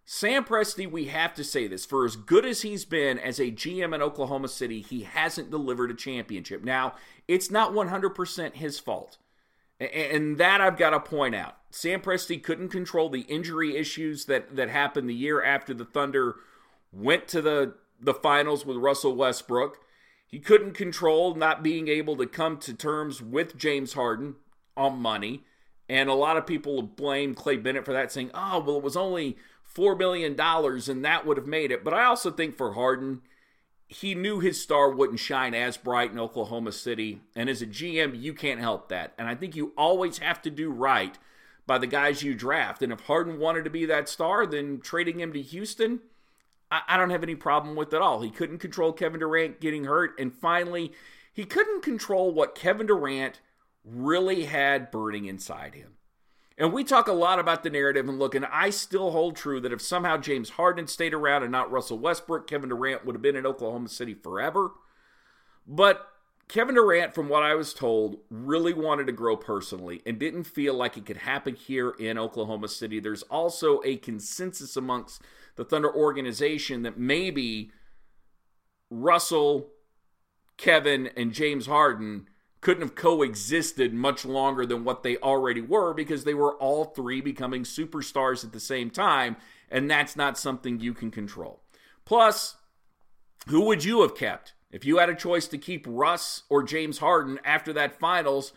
Sam 0.04 0.44
Presti, 0.44 0.88
we 0.88 1.06
have 1.06 1.34
to 1.34 1.42
say 1.42 1.66
this, 1.66 1.84
for 1.84 2.04
as 2.04 2.14
good 2.14 2.46
as 2.46 2.62
he's 2.62 2.84
been 2.84 3.18
as 3.18 3.40
a 3.40 3.50
GM 3.50 3.92
in 3.92 4.02
Oklahoma 4.02 4.46
City, 4.46 4.80
he 4.80 5.02
hasn't 5.02 5.50
delivered 5.50 5.90
a 5.90 5.94
championship. 5.94 6.62
Now, 6.62 6.94
it's 7.26 7.50
not 7.50 7.72
100% 7.72 8.54
his 8.54 8.78
fault. 8.78 9.18
And 9.80 10.38
that 10.38 10.60
I've 10.60 10.76
got 10.76 10.90
to 10.90 11.00
point 11.00 11.34
out. 11.34 11.56
Sam 11.72 12.00
Presti 12.00 12.40
couldn't 12.40 12.68
control 12.68 13.08
the 13.08 13.22
injury 13.22 13.76
issues 13.76 14.26
that, 14.26 14.54
that 14.54 14.70
happened 14.70 15.10
the 15.10 15.14
year 15.14 15.42
after 15.42 15.74
the 15.74 15.84
Thunder 15.84 16.36
went 16.92 17.26
to 17.28 17.42
the, 17.42 17.74
the 18.00 18.14
finals 18.14 18.64
with 18.64 18.76
Russell 18.76 19.16
Westbrook. 19.16 19.78
He 20.28 20.38
couldn't 20.38 20.74
control 20.74 21.34
not 21.34 21.64
being 21.64 21.88
able 21.88 22.16
to 22.16 22.26
come 22.26 22.58
to 22.58 22.74
terms 22.74 23.20
with 23.20 23.56
James 23.56 23.94
Harden 23.94 24.36
on 24.80 25.00
money. 25.00 25.44
And 25.88 26.08
a 26.08 26.14
lot 26.14 26.36
of 26.36 26.46
people 26.46 26.82
blame 26.82 27.34
Clay 27.34 27.56
Bennett 27.56 27.84
for 27.84 27.92
that, 27.92 28.12
saying, 28.12 28.30
oh, 28.32 28.60
well, 28.60 28.76
it 28.76 28.82
was 28.82 28.96
only 28.96 29.36
$4 29.74 29.98
million 29.98 30.38
and 30.40 31.04
that 31.04 31.26
would 31.26 31.36
have 31.36 31.46
made 31.46 31.70
it. 31.70 31.84
But 31.84 31.94
I 31.94 32.04
also 32.04 32.30
think 32.30 32.56
for 32.56 32.74
Harden, 32.74 33.22
he 33.88 34.14
knew 34.14 34.38
his 34.38 34.62
star 34.62 34.90
wouldn't 34.90 35.18
shine 35.18 35.52
as 35.52 35.76
bright 35.76 36.12
in 36.12 36.18
Oklahoma 36.18 36.70
City. 36.70 37.20
And 37.34 37.50
as 37.50 37.60
a 37.60 37.66
GM, 37.66 38.20
you 38.20 38.34
can't 38.34 38.60
help 38.60 38.88
that. 38.88 39.14
And 39.18 39.28
I 39.28 39.34
think 39.34 39.56
you 39.56 39.72
always 39.76 40.18
have 40.18 40.40
to 40.42 40.50
do 40.50 40.70
right 40.70 41.18
by 41.66 41.78
the 41.78 41.88
guys 41.88 42.22
you 42.22 42.34
draft. 42.34 42.82
And 42.82 42.92
if 42.92 43.00
Harden 43.00 43.40
wanted 43.40 43.64
to 43.64 43.70
be 43.70 43.84
that 43.86 44.08
star, 44.08 44.46
then 44.46 44.80
trading 44.80 45.18
him 45.18 45.32
to 45.32 45.42
Houston, 45.42 46.00
I, 46.70 46.82
I 46.88 46.96
don't 46.96 47.10
have 47.10 47.24
any 47.24 47.34
problem 47.34 47.74
with 47.74 47.92
at 47.92 48.00
all. 48.00 48.22
He 48.22 48.30
couldn't 48.30 48.58
control 48.58 48.92
Kevin 48.92 49.20
Durant 49.20 49.60
getting 49.60 49.84
hurt. 49.84 50.18
And 50.20 50.32
finally, 50.32 50.92
he 51.32 51.44
couldn't 51.44 51.82
control 51.82 52.32
what 52.32 52.54
Kevin 52.54 52.86
Durant 52.86 53.40
really 53.84 54.44
had 54.44 54.90
burning 54.90 55.26
inside 55.26 55.74
him. 55.74 55.94
And 56.58 56.74
we 56.74 56.84
talk 56.84 57.08
a 57.08 57.12
lot 57.12 57.38
about 57.38 57.62
the 57.62 57.70
narrative 57.70 58.06
and 58.06 58.18
look, 58.18 58.34
and 58.34 58.44
I 58.44 58.68
still 58.68 59.12
hold 59.12 59.34
true 59.34 59.60
that 59.60 59.72
if 59.72 59.80
somehow 59.80 60.18
James 60.18 60.50
Harden 60.50 60.86
stayed 60.86 61.14
around 61.14 61.42
and 61.42 61.50
not 61.50 61.72
Russell 61.72 61.98
Westbrook, 61.98 62.46
Kevin 62.46 62.68
Durant 62.68 63.06
would 63.06 63.14
have 63.14 63.22
been 63.22 63.36
in 63.36 63.46
Oklahoma 63.46 63.88
City 63.88 64.12
forever. 64.12 64.72
But 65.66 66.06
Kevin 66.48 66.74
Durant, 66.74 67.14
from 67.14 67.30
what 67.30 67.44
I 67.44 67.54
was 67.54 67.72
told, 67.72 68.18
really 68.28 68.74
wanted 68.74 69.06
to 69.06 69.12
grow 69.12 69.36
personally 69.36 70.02
and 70.04 70.18
didn't 70.18 70.44
feel 70.44 70.74
like 70.74 70.98
it 70.98 71.06
could 71.06 71.18
happen 71.18 71.54
here 71.54 71.90
in 71.98 72.18
Oklahoma 72.18 72.68
City. 72.68 73.00
There's 73.00 73.22
also 73.22 73.80
a 73.84 73.96
consensus 73.96 74.76
amongst 74.76 75.22
the 75.56 75.64
Thunder 75.64 75.94
organization 75.94 76.82
that 76.82 76.98
maybe 76.98 77.70
Russell, 78.90 79.68
Kevin, 80.56 81.08
and 81.16 81.32
James 81.32 81.66
Harden 81.66 82.28
couldn't 82.60 82.82
have 82.82 82.94
coexisted 82.94 83.94
much 83.94 84.24
longer 84.24 84.66
than 84.66 84.84
what 84.84 85.02
they 85.02 85.16
already 85.18 85.60
were 85.60 85.94
because 85.94 86.24
they 86.24 86.34
were 86.34 86.54
all 86.56 86.84
three 86.84 87.20
becoming 87.20 87.62
superstars 87.62 88.44
at 88.44 88.52
the 88.52 88.60
same 88.60 88.90
time, 88.90 89.36
and 89.70 89.90
that's 89.90 90.16
not 90.16 90.38
something 90.38 90.78
you 90.78 90.92
can 90.92 91.10
control. 91.10 91.60
Plus, 92.04 92.56
who 93.48 93.62
would 93.62 93.84
you 93.84 94.02
have 94.02 94.14
kept? 94.14 94.54
If 94.70 94.84
you 94.84 94.98
had 94.98 95.08
a 95.08 95.14
choice 95.14 95.48
to 95.48 95.58
keep 95.58 95.86
Russ 95.88 96.42
or 96.48 96.62
James 96.62 96.98
Harden 96.98 97.40
after 97.44 97.72
that 97.72 97.98
finals, 97.98 98.52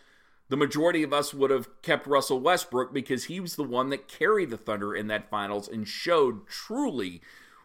the 0.48 0.56
majority 0.56 1.02
of 1.02 1.12
us 1.12 1.32
would 1.32 1.50
have 1.50 1.68
kept 1.82 2.06
Russell 2.06 2.40
Westbrook 2.40 2.92
because 2.92 3.24
he 3.24 3.40
was 3.40 3.56
the 3.56 3.64
one 3.64 3.88
that 3.88 4.06
carried 4.06 4.50
the 4.50 4.56
Thunder 4.56 4.94
in 4.94 5.06
that 5.08 5.30
finals 5.30 5.66
and 5.66 5.88
showed 5.88 6.46
truly 6.46 7.22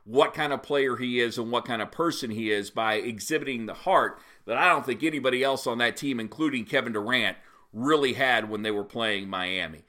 what 0.10 0.34
kind 0.34 0.52
of 0.52 0.64
player 0.64 0.98
he 0.98 1.20
is 1.20 1.38
and 1.38 1.52
what 1.52 1.66
kind 1.66 1.84
of 1.84 1.92
person 1.92 2.32
he 2.32 2.50
is 2.50 2.72
by 2.72 2.96
exhibiting 2.96 3.68
the 3.68 3.76
heart 3.76 4.20
that 4.46 4.58
I 4.58 4.68
don't 4.68 4.84
think 4.84 5.04
anybody 5.04 5.44
else 5.44 5.68
on 5.68 5.78
that 5.78 5.98
team, 5.98 6.20
including 6.20 6.66
Kevin 6.66 6.94
Durant, 6.94 7.38
really 7.72 8.14
had 8.14 8.50
when 8.50 8.64
they 8.64 8.72
were 8.72 8.84
playing 8.84 9.30
Miami. 9.30 9.84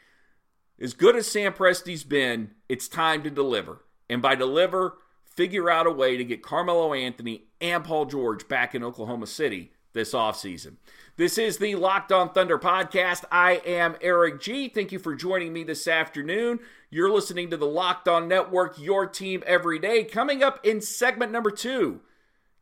As 0.78 0.92
good 0.92 1.16
as 1.16 1.26
Sam 1.26 1.54
Presti's 1.54 2.04
been, 2.04 2.50
it's 2.68 2.86
time 2.86 3.22
to 3.22 3.30
deliver. 3.30 3.82
And 4.10 4.20
by 4.20 4.34
deliver, 4.34 4.98
figure 5.24 5.70
out 5.70 5.86
a 5.86 5.90
way 5.90 6.18
to 6.18 6.24
get 6.24 6.42
Carmelo 6.42 6.92
Anthony 6.92 7.44
and 7.58 7.82
Paul 7.82 8.04
George 8.04 8.46
back 8.46 8.74
in 8.74 8.84
Oklahoma 8.84 9.26
City 9.26 9.72
this 9.94 10.12
offseason. 10.12 10.76
This 11.20 11.36
is 11.36 11.58
the 11.58 11.74
Locked 11.74 12.12
On 12.12 12.32
Thunder 12.32 12.58
podcast. 12.58 13.26
I 13.30 13.60
am 13.66 13.94
Eric 14.00 14.40
G. 14.40 14.70
Thank 14.70 14.90
you 14.90 14.98
for 14.98 15.14
joining 15.14 15.52
me 15.52 15.64
this 15.64 15.86
afternoon. 15.86 16.60
You're 16.88 17.12
listening 17.12 17.50
to 17.50 17.58
the 17.58 17.66
Locked 17.66 18.08
On 18.08 18.26
Network, 18.26 18.78
your 18.78 19.06
team 19.06 19.42
every 19.46 19.78
day. 19.78 20.04
Coming 20.04 20.42
up 20.42 20.64
in 20.64 20.80
segment 20.80 21.30
number 21.30 21.50
two, 21.50 22.00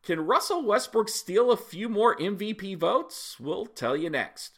can 0.03 0.27
Russell 0.27 0.67
Westbrook 0.67 1.09
steal 1.09 1.53
a 1.53 1.57
few 1.57 1.88
more 1.88 2.17
MVP 2.17 2.77
votes? 2.77 3.37
We'll 3.38 3.67
tell 3.67 3.97
you 3.97 4.11
next. 4.11 4.58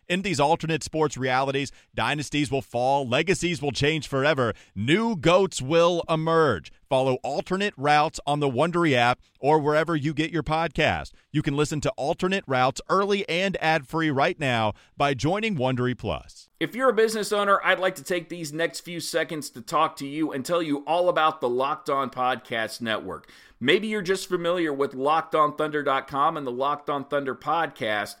In 0.11 0.23
these 0.23 0.41
alternate 0.41 0.83
sports 0.83 1.15
realities, 1.15 1.71
dynasties 1.95 2.51
will 2.51 2.61
fall, 2.61 3.07
legacies 3.07 3.61
will 3.61 3.71
change 3.71 4.09
forever, 4.09 4.53
new 4.75 5.15
goats 5.15 5.61
will 5.61 6.03
emerge. 6.09 6.69
Follow 6.89 7.13
alternate 7.23 7.73
routes 7.77 8.19
on 8.27 8.41
the 8.41 8.49
Wondery 8.49 8.91
app 8.91 9.21
or 9.39 9.57
wherever 9.59 9.95
you 9.95 10.13
get 10.13 10.29
your 10.29 10.43
podcast. 10.43 11.13
You 11.31 11.41
can 11.41 11.55
listen 11.55 11.79
to 11.79 11.91
alternate 11.91 12.43
routes 12.45 12.81
early 12.89 13.27
and 13.29 13.55
ad-free 13.61 14.11
right 14.11 14.37
now 14.37 14.73
by 14.97 15.13
joining 15.13 15.55
Wondery 15.55 15.97
Plus. 15.97 16.49
If 16.59 16.75
you're 16.75 16.89
a 16.89 16.93
business 16.93 17.31
owner, 17.31 17.61
I'd 17.63 17.79
like 17.79 17.95
to 17.95 18.03
take 18.03 18.27
these 18.27 18.51
next 18.51 18.81
few 18.81 18.99
seconds 18.99 19.49
to 19.51 19.61
talk 19.61 19.95
to 19.95 20.05
you 20.05 20.33
and 20.33 20.45
tell 20.45 20.61
you 20.61 20.83
all 20.85 21.07
about 21.07 21.39
the 21.39 21.47
Locked 21.47 21.89
On 21.89 22.09
Podcast 22.09 22.81
Network. 22.81 23.31
Maybe 23.61 23.87
you're 23.87 24.01
just 24.01 24.27
familiar 24.27 24.73
with 24.73 24.91
lockedonthunder.com 24.91 26.35
and 26.35 26.45
the 26.45 26.51
Locked 26.51 26.89
On 26.89 27.05
Thunder 27.05 27.33
podcast. 27.33 28.15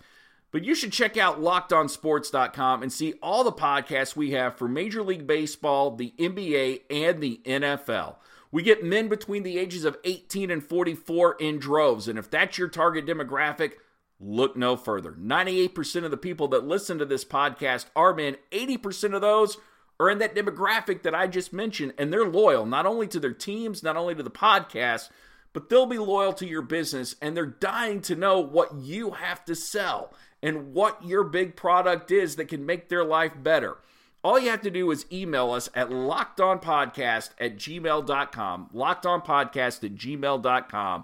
But 0.51 0.65
you 0.65 0.75
should 0.75 0.91
check 0.91 1.15
out 1.17 1.41
lockedonsports.com 1.41 2.83
and 2.83 2.91
see 2.91 3.13
all 3.21 3.43
the 3.43 3.53
podcasts 3.53 4.15
we 4.15 4.31
have 4.31 4.57
for 4.57 4.67
Major 4.67 5.01
League 5.01 5.25
Baseball, 5.25 5.95
the 5.95 6.13
NBA, 6.19 6.81
and 6.89 7.21
the 7.21 7.39
NFL. 7.45 8.17
We 8.51 8.63
get 8.63 8.83
men 8.83 9.07
between 9.07 9.43
the 9.43 9.57
ages 9.57 9.85
of 9.85 9.97
18 10.03 10.51
and 10.51 10.61
44 10.61 11.37
in 11.39 11.57
droves. 11.57 12.09
And 12.09 12.19
if 12.19 12.29
that's 12.29 12.57
your 12.57 12.67
target 12.67 13.05
demographic, 13.05 13.73
look 14.19 14.57
no 14.57 14.75
further. 14.75 15.13
98% 15.13 16.03
of 16.03 16.11
the 16.11 16.17
people 16.17 16.49
that 16.49 16.67
listen 16.67 16.97
to 16.99 17.05
this 17.05 17.23
podcast 17.23 17.85
are 17.95 18.13
men, 18.13 18.35
80% 18.51 19.15
of 19.15 19.21
those 19.21 19.57
are 20.01 20.09
in 20.09 20.17
that 20.17 20.35
demographic 20.35 21.03
that 21.03 21.15
I 21.15 21.27
just 21.27 21.53
mentioned, 21.53 21.93
and 21.97 22.11
they're 22.11 22.27
loyal 22.27 22.65
not 22.65 22.85
only 22.85 23.07
to 23.09 23.19
their 23.19 23.33
teams, 23.33 23.83
not 23.83 23.95
only 23.95 24.15
to 24.15 24.23
the 24.23 24.31
podcast, 24.31 25.09
but 25.53 25.69
they'll 25.69 25.85
be 25.85 25.97
loyal 25.97 26.33
to 26.33 26.47
your 26.47 26.61
business 26.61 27.15
and 27.21 27.35
they're 27.35 27.45
dying 27.45 28.01
to 28.01 28.15
know 28.15 28.39
what 28.39 28.73
you 28.75 29.11
have 29.11 29.43
to 29.45 29.55
sell 29.55 30.13
and 30.41 30.73
what 30.73 31.05
your 31.05 31.23
big 31.23 31.55
product 31.55 32.11
is 32.11 32.35
that 32.35 32.47
can 32.47 32.65
make 32.65 32.89
their 32.89 33.03
life 33.03 33.33
better. 33.41 33.77
All 34.23 34.39
you 34.39 34.49
have 34.49 34.61
to 34.61 34.71
do 34.71 34.91
is 34.91 35.05
email 35.11 35.51
us 35.51 35.69
at 35.73 35.89
lockedonpodcast 35.89 37.31
at 37.39 37.57
gmail.com, 37.57 38.69
lockedonpodcast 38.73 39.83
at 39.83 39.95
gmail.com, 39.95 41.03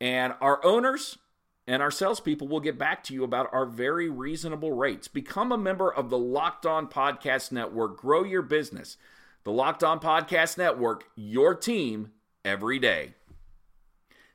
and 0.00 0.34
our 0.40 0.64
owners 0.64 1.18
and 1.66 1.80
our 1.80 1.90
salespeople 1.90 2.48
will 2.48 2.60
get 2.60 2.76
back 2.76 3.04
to 3.04 3.14
you 3.14 3.24
about 3.24 3.48
our 3.52 3.64
very 3.64 4.10
reasonable 4.10 4.72
rates. 4.72 5.08
Become 5.08 5.52
a 5.52 5.58
member 5.58 5.92
of 5.92 6.10
the 6.10 6.18
Locked 6.18 6.66
On 6.66 6.86
Podcast 6.88 7.52
Network. 7.52 7.98
Grow 7.98 8.24
your 8.24 8.42
business. 8.42 8.96
The 9.44 9.52
Locked 9.52 9.84
On 9.84 9.98
Podcast 9.98 10.58
Network, 10.58 11.04
your 11.14 11.54
team 11.54 12.12
every 12.44 12.78
day. 12.78 13.14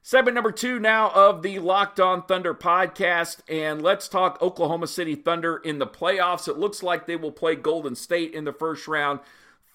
Segment 0.07 0.35
number 0.35 0.53
two 0.53 0.79
now 0.79 1.09
of 1.09 1.41
the 1.41 1.59
Locked 1.59 1.99
On 1.99 2.23
Thunder 2.23 2.53
podcast, 2.53 3.39
and 3.49 3.81
let's 3.81 4.07
talk 4.07 4.41
Oklahoma 4.41 4.87
City 4.87 5.15
Thunder 5.15 5.57
in 5.57 5.79
the 5.79 5.85
playoffs. 5.85 6.47
It 6.47 6.57
looks 6.57 6.81
like 6.81 7.05
they 7.05 7.17
will 7.17 7.33
play 7.33 7.55
Golden 7.55 7.93
State 7.93 8.33
in 8.33 8.45
the 8.45 8.53
first 8.53 8.87
round. 8.87 9.19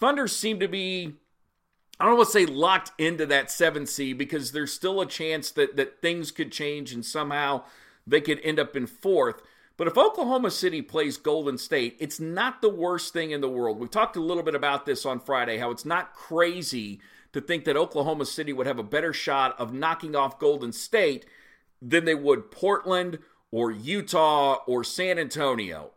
Thunder 0.01 0.27
seem 0.27 0.59
to 0.61 0.69
be, 0.69 1.13
I 2.01 2.07
don't 2.07 2.17
want 2.17 2.29
to 2.29 2.33
say 2.33 2.47
locked 2.47 2.93
into 2.99 3.27
that 3.27 3.51
seven 3.51 3.85
seed 3.85 4.17
because 4.17 4.53
there's 4.53 4.73
still 4.73 5.03
a 5.03 5.07
chance 5.07 5.51
that, 5.51 5.77
that 5.77 6.01
things 6.01 6.31
could 6.31 6.51
change 6.51 6.95
and 6.95 7.05
somehow 7.05 7.65
they 8.07 8.23
could 8.23 8.41
end 8.43 8.59
up 8.59 8.75
in 8.75 8.87
fourth. 8.87 9.43
But 9.77 9.87
if 9.87 9.99
Oklahoma 9.99 10.51
City 10.51 10.81
plays 10.81 11.19
Golden 11.19 11.59
State, 11.59 11.99
it's 12.01 12.21
not 12.21 12.63
the 12.63 12.71
worst 12.71 13.13
thing 13.13 13.33
in 13.33 13.43
the 13.43 13.51
world. 13.51 13.79
We 13.79 13.87
talked 13.87 14.17
a 14.17 14.21
little 14.21 14.43
bit 14.43 14.55
about 14.55 14.87
this 14.87 15.05
on 15.05 15.21
Friday, 15.21 15.59
how 15.59 15.71
it's 15.71 15.85
not 15.85 16.15
crazy 16.15 17.03
to 17.33 17.41
think 17.41 17.65
that 17.65 17.77
Oklahoma 17.77 18.27
City 18.27 18.53
would 18.53 18.67
have 18.67 18.79
a 18.79 18.85
better 18.85 19.13
shot 19.13 19.59
of 19.59 19.73
knocking 19.73 20.15
off 20.15 20.39
Golden 20.39 20.73
State 20.73 21.27
than 21.81 22.05
they 22.05 22.15
would 22.15 22.51
Portland 22.51 23.19
or 23.51 23.71
Utah 23.71 24.59
or 24.67 24.85
San 24.85 25.19
Antonio. 25.19 25.91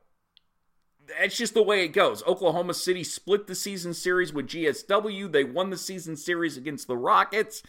That's 1.07 1.37
just 1.37 1.53
the 1.53 1.63
way 1.63 1.83
it 1.83 1.89
goes. 1.89 2.23
Oklahoma 2.25 2.73
City 2.73 3.03
split 3.03 3.47
the 3.47 3.55
season 3.55 3.93
series 3.93 4.33
with 4.33 4.47
GSW. 4.47 5.31
They 5.31 5.43
won 5.43 5.69
the 5.69 5.77
season 5.77 6.17
series 6.17 6.57
against 6.57 6.87
the 6.87 6.97
Rockets. 6.97 7.61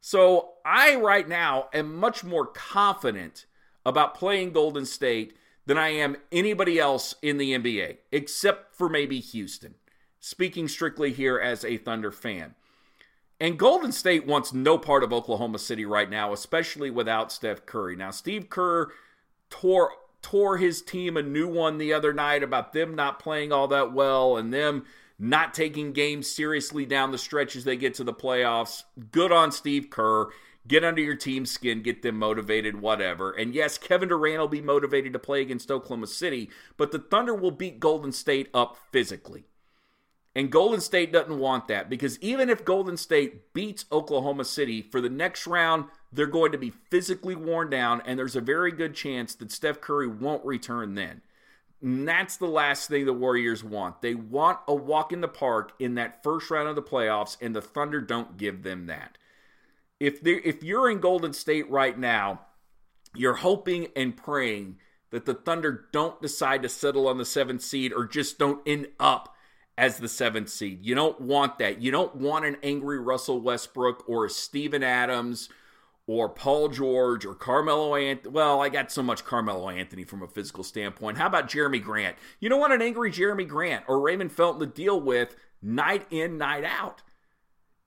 So 0.00 0.50
I, 0.64 0.96
right 0.96 1.26
now, 1.26 1.68
am 1.72 1.96
much 1.96 2.22
more 2.22 2.46
confident 2.46 3.46
about 3.84 4.14
playing 4.14 4.52
Golden 4.52 4.84
State 4.84 5.36
than 5.64 5.78
I 5.78 5.88
am 5.88 6.16
anybody 6.30 6.78
else 6.78 7.14
in 7.22 7.38
the 7.38 7.52
NBA, 7.58 7.98
except 8.12 8.74
for 8.74 8.88
maybe 8.88 9.20
Houston. 9.20 9.74
Speaking 10.20 10.68
strictly 10.68 11.12
here 11.12 11.38
as 11.38 11.64
a 11.64 11.76
Thunder 11.76 12.12
fan. 12.12 12.54
And 13.38 13.58
Golden 13.58 13.92
State 13.92 14.26
wants 14.26 14.54
no 14.54 14.78
part 14.78 15.04
of 15.04 15.12
Oklahoma 15.12 15.58
City 15.58 15.84
right 15.84 16.08
now, 16.08 16.32
especially 16.32 16.90
without 16.90 17.30
Steph 17.30 17.66
Curry. 17.66 17.94
Now, 17.94 18.10
Steve 18.10 18.48
Kerr 18.48 18.90
tore 19.50 19.90
tore 20.22 20.56
his 20.56 20.82
team 20.82 21.16
a 21.16 21.22
new 21.22 21.46
one 21.46 21.78
the 21.78 21.92
other 21.92 22.12
night 22.12 22.42
about 22.42 22.72
them 22.72 22.96
not 22.96 23.20
playing 23.20 23.52
all 23.52 23.68
that 23.68 23.92
well 23.92 24.36
and 24.36 24.52
them 24.52 24.84
not 25.18 25.54
taking 25.54 25.92
games 25.92 26.26
seriously 26.26 26.84
down 26.84 27.12
the 27.12 27.18
stretch 27.18 27.54
as 27.54 27.64
they 27.64 27.76
get 27.76 27.94
to 27.94 28.04
the 28.04 28.12
playoffs. 28.12 28.82
Good 29.12 29.30
on 29.30 29.52
Steve 29.52 29.88
Kerr. 29.88 30.28
Get 30.66 30.82
under 30.82 31.00
your 31.00 31.14
team's 31.14 31.52
skin, 31.52 31.80
get 31.82 32.02
them 32.02 32.18
motivated, 32.18 32.80
whatever. 32.80 33.30
And 33.30 33.54
yes, 33.54 33.78
Kevin 33.78 34.08
Durant 34.08 34.40
will 34.40 34.48
be 34.48 34.60
motivated 34.60 35.12
to 35.12 35.18
play 35.20 35.40
against 35.40 35.70
Oklahoma 35.70 36.08
City, 36.08 36.50
but 36.76 36.90
the 36.90 36.98
Thunder 36.98 37.34
will 37.34 37.52
beat 37.52 37.78
Golden 37.78 38.10
State 38.10 38.48
up 38.52 38.76
physically. 38.90 39.44
And 40.36 40.52
Golden 40.52 40.82
State 40.82 41.12
doesn't 41.12 41.38
want 41.38 41.66
that 41.68 41.88
because 41.88 42.20
even 42.20 42.50
if 42.50 42.62
Golden 42.62 42.98
State 42.98 43.54
beats 43.54 43.86
Oklahoma 43.90 44.44
City 44.44 44.82
for 44.82 45.00
the 45.00 45.08
next 45.08 45.46
round, 45.46 45.86
they're 46.12 46.26
going 46.26 46.52
to 46.52 46.58
be 46.58 46.74
physically 46.90 47.34
worn 47.34 47.70
down, 47.70 48.02
and 48.04 48.18
there's 48.18 48.36
a 48.36 48.42
very 48.42 48.70
good 48.70 48.94
chance 48.94 49.34
that 49.36 49.50
Steph 49.50 49.80
Curry 49.80 50.06
won't 50.06 50.44
return 50.44 50.94
then. 50.94 51.22
And 51.80 52.06
that's 52.06 52.36
the 52.36 52.48
last 52.48 52.90
thing 52.90 53.06
the 53.06 53.14
Warriors 53.14 53.64
want. 53.64 54.02
They 54.02 54.14
want 54.14 54.58
a 54.68 54.74
walk 54.74 55.10
in 55.10 55.22
the 55.22 55.26
park 55.26 55.72
in 55.78 55.94
that 55.94 56.22
first 56.22 56.50
round 56.50 56.68
of 56.68 56.76
the 56.76 56.82
playoffs, 56.82 57.38
and 57.40 57.56
the 57.56 57.62
Thunder 57.62 58.02
don't 58.02 58.36
give 58.36 58.62
them 58.62 58.88
that. 58.88 59.16
If 59.98 60.20
if 60.26 60.62
you're 60.62 60.90
in 60.90 61.00
Golden 61.00 61.32
State 61.32 61.70
right 61.70 61.98
now, 61.98 62.42
you're 63.14 63.36
hoping 63.36 63.88
and 63.96 64.14
praying 64.14 64.80
that 65.08 65.24
the 65.24 65.32
Thunder 65.32 65.86
don't 65.92 66.20
decide 66.20 66.60
to 66.62 66.68
settle 66.68 67.08
on 67.08 67.16
the 67.16 67.24
seventh 67.24 67.62
seed 67.62 67.90
or 67.90 68.04
just 68.04 68.38
don't 68.38 68.60
end 68.66 68.88
up 69.00 69.32
as 69.78 69.98
the 69.98 70.08
seventh 70.08 70.48
seed. 70.48 70.84
You 70.84 70.94
don't 70.94 71.20
want 71.20 71.58
that. 71.58 71.80
You 71.80 71.90
don't 71.90 72.16
want 72.16 72.46
an 72.46 72.56
angry 72.62 72.98
Russell 72.98 73.40
Westbrook 73.40 74.08
or 74.08 74.24
a 74.24 74.30
Steven 74.30 74.82
Adams 74.82 75.48
or 76.06 76.28
Paul 76.28 76.68
George 76.68 77.26
or 77.26 77.34
Carmelo 77.34 77.94
Anthony. 77.94 78.32
Well, 78.32 78.62
I 78.62 78.68
got 78.68 78.92
so 78.92 79.02
much 79.02 79.24
Carmelo 79.24 79.68
Anthony 79.68 80.04
from 80.04 80.22
a 80.22 80.28
physical 80.28 80.64
standpoint. 80.64 81.18
How 81.18 81.26
about 81.26 81.48
Jerami 81.48 81.82
Grant? 81.82 82.16
You 82.40 82.48
don't 82.48 82.60
want 82.60 82.72
an 82.72 82.82
angry 82.82 83.10
Jerami 83.10 83.46
Grant 83.46 83.84
or 83.88 84.00
Raymond 84.00 84.32
Felton 84.32 84.60
to 84.60 84.66
deal 84.66 85.00
with 85.00 85.36
night 85.60 86.06
in, 86.10 86.38
night 86.38 86.64
out. 86.64 87.02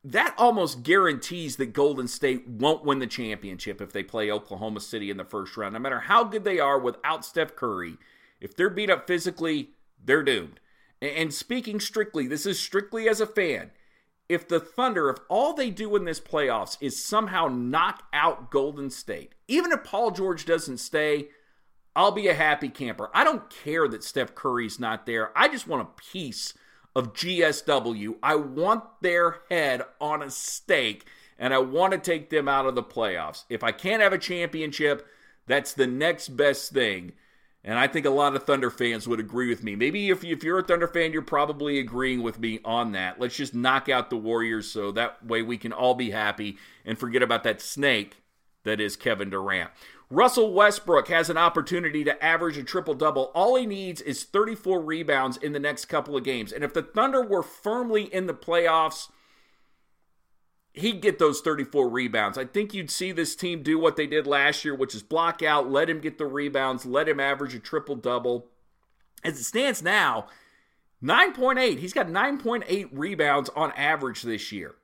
That 0.04 0.34
almost 0.38 0.84
guarantees 0.84 1.58
that 1.58 1.74
Golden 1.74 2.08
State 2.08 2.48
won't 2.48 2.86
win 2.86 3.00
the 3.00 3.08
championship 3.08 3.82
if 3.82 3.92
they 3.92 4.04
play 4.04 4.32
Oklahoma 4.32 4.80
City 4.80 5.10
in 5.10 5.18
the 5.18 5.26
first 5.26 5.58
round. 5.58 5.74
No 5.74 5.80
matter 5.80 6.00
how 6.00 6.24
good 6.24 6.44
they 6.44 6.60
are 6.60 6.80
without 6.80 7.26
Steph 7.26 7.56
Curry, 7.56 7.98
if 8.40 8.56
they're 8.56 8.70
beat 8.70 8.90
up 8.90 9.08
physically, 9.08 9.72
they're 10.04 10.24
doomed. 10.24 10.60
And 11.02 11.34
speaking 11.34 11.80
strictly, 11.80 12.28
this 12.28 12.46
is 12.46 12.60
strictly 12.60 13.08
as 13.08 13.22
a 13.22 13.26
fan. 13.26 13.72
If 14.28 14.48
the 14.48 14.60
Thunder, 14.60 15.10
if 15.10 15.18
all 15.28 15.54
they 15.54 15.72
do 15.72 15.96
in 15.96 16.06
this 16.06 16.20
playoffs 16.20 16.78
is 16.82 17.04
somehow 17.04 17.48
knock 17.48 18.04
out 18.14 18.52
Golden 18.52 18.90
State, 18.90 19.34
even 19.48 19.72
if 19.72 19.84
Paul 19.84 20.12
George 20.12 20.46
doesn't 20.46 20.78
stay, 20.78 21.30
I'll 21.96 22.12
be 22.12 22.28
a 22.28 22.34
happy 22.34 22.70
camper. 22.70 23.10
I 23.14 23.24
don't 23.24 23.50
care 23.50 23.88
that 23.88 24.04
Steph 24.04 24.36
Curry's 24.36 24.80
not 24.80 25.06
there. 25.06 25.38
I 25.38 25.48
just 25.48 25.68
want 25.68 25.82
a 25.82 26.02
piece 26.12 26.54
of 26.96 27.14
GSW. 27.14 28.16
I 28.22 28.36
want 28.36 28.84
their 29.02 29.38
head 29.50 29.82
on 30.00 30.22
a 30.22 30.30
stake, 30.30 31.06
and 31.38 31.54
I 31.54 31.60
want 31.60 31.94
to 31.94 31.98
take 31.98 32.30
them 32.30 32.48
out 32.48 32.68
of 32.68 32.76
the 32.76 32.84
playoffs. 32.84 33.46
If 33.50 33.64
I 33.64 33.72
can't 33.72 34.04
have 34.04 34.14
a 34.14 34.20
championship, 34.20 35.08
that's 35.48 35.74
the 35.74 35.88
next 35.88 36.30
best 36.30 36.72
thing. 36.72 37.14
And 37.64 37.78
I 37.78 37.88
think 37.88 38.06
a 38.06 38.10
lot 38.10 38.36
of 38.36 38.44
Thunder 38.44 38.70
fans 38.70 39.08
would 39.08 39.20
agree 39.20 39.50
with 39.50 39.64
me. 39.64 39.76
Maybe 39.76 40.10
if, 40.10 40.24
if 40.24 40.44
you're 40.44 40.60
a 40.60 40.64
Thunder 40.64 40.88
fan, 40.88 41.12
you're 41.12 41.22
probably 41.22 41.78
agreeing 41.78 42.24
with 42.24 42.40
me 42.40 42.60
on 42.64 42.94
that. 42.94 43.20
Let's 43.20 43.36
just 43.36 43.54
knock 43.54 43.90
out 43.90 44.10
the 44.10 44.18
Warriors 44.18 44.72
so 44.72 44.92
that 44.94 45.26
way 45.26 45.42
we 45.42 45.58
can 45.58 45.74
all 45.74 45.94
be 45.94 46.12
happy 46.12 46.58
and 46.86 46.98
forget 46.98 47.22
about 47.22 47.44
that 47.44 47.62
snake 47.62 48.16
that 48.64 48.80
is 48.80 48.96
Kevin 48.96 49.30
Durant. 49.30 49.72
Russell 50.10 50.54
Westbrook 50.54 51.08
has 51.10 51.30
an 51.30 51.38
opportunity 51.38 52.04
to 52.04 52.24
average 52.24 52.58
a 52.58 52.64
triple 52.64 52.96
double. 52.96 53.32
All 53.36 53.56
he 53.56 53.66
needs 53.66 54.02
is 54.02 54.24
34 54.24 54.82
rebounds 54.82 55.38
in 55.38 55.54
the 55.54 55.60
next 55.60 55.86
couple 55.86 56.18
of 56.18 56.24
games. 56.24 56.52
And 56.52 56.64
if 56.64 56.74
the 56.74 56.82
Thunder 56.82 57.24
were 57.24 57.44
firmly 57.44 58.04
in 58.04 58.26
the 58.26 58.34
playoffs, 58.34 59.10
he'd 60.80 61.02
get 61.02 61.20
those 61.20 61.42
34 61.42 61.90
rebounds. 61.90 62.38
I 62.38 62.46
think 62.46 62.74
you'd 62.74 62.92
see 62.92 63.12
this 63.12 63.36
team 63.36 63.64
do 63.64 63.80
what 63.80 63.96
they 63.96 64.08
did 64.08 64.28
last 64.28 64.66
year, 64.66 64.76
which 64.76 64.96
is 64.96 65.04
block 65.04 65.42
out, 65.42 65.72
let 65.72 65.90
him 65.90 66.00
get 66.00 66.18
the 66.18 66.26
rebounds, 66.26 66.86
let 66.86 67.10
him 67.10 67.20
average 67.20 67.56
a 67.56 67.60
triple 67.60 67.96
double. 67.96 68.48
As 69.24 69.40
it 69.40 69.44
stands 69.44 69.82
now, 69.82 70.28
9.8. 71.04 71.80
He's 71.80 71.94
got 71.94 72.08
9.8 72.08 72.90
rebounds 72.92 73.50
on 73.56 73.72
average 73.74 74.22
this 74.22 74.52
year. 74.52 74.76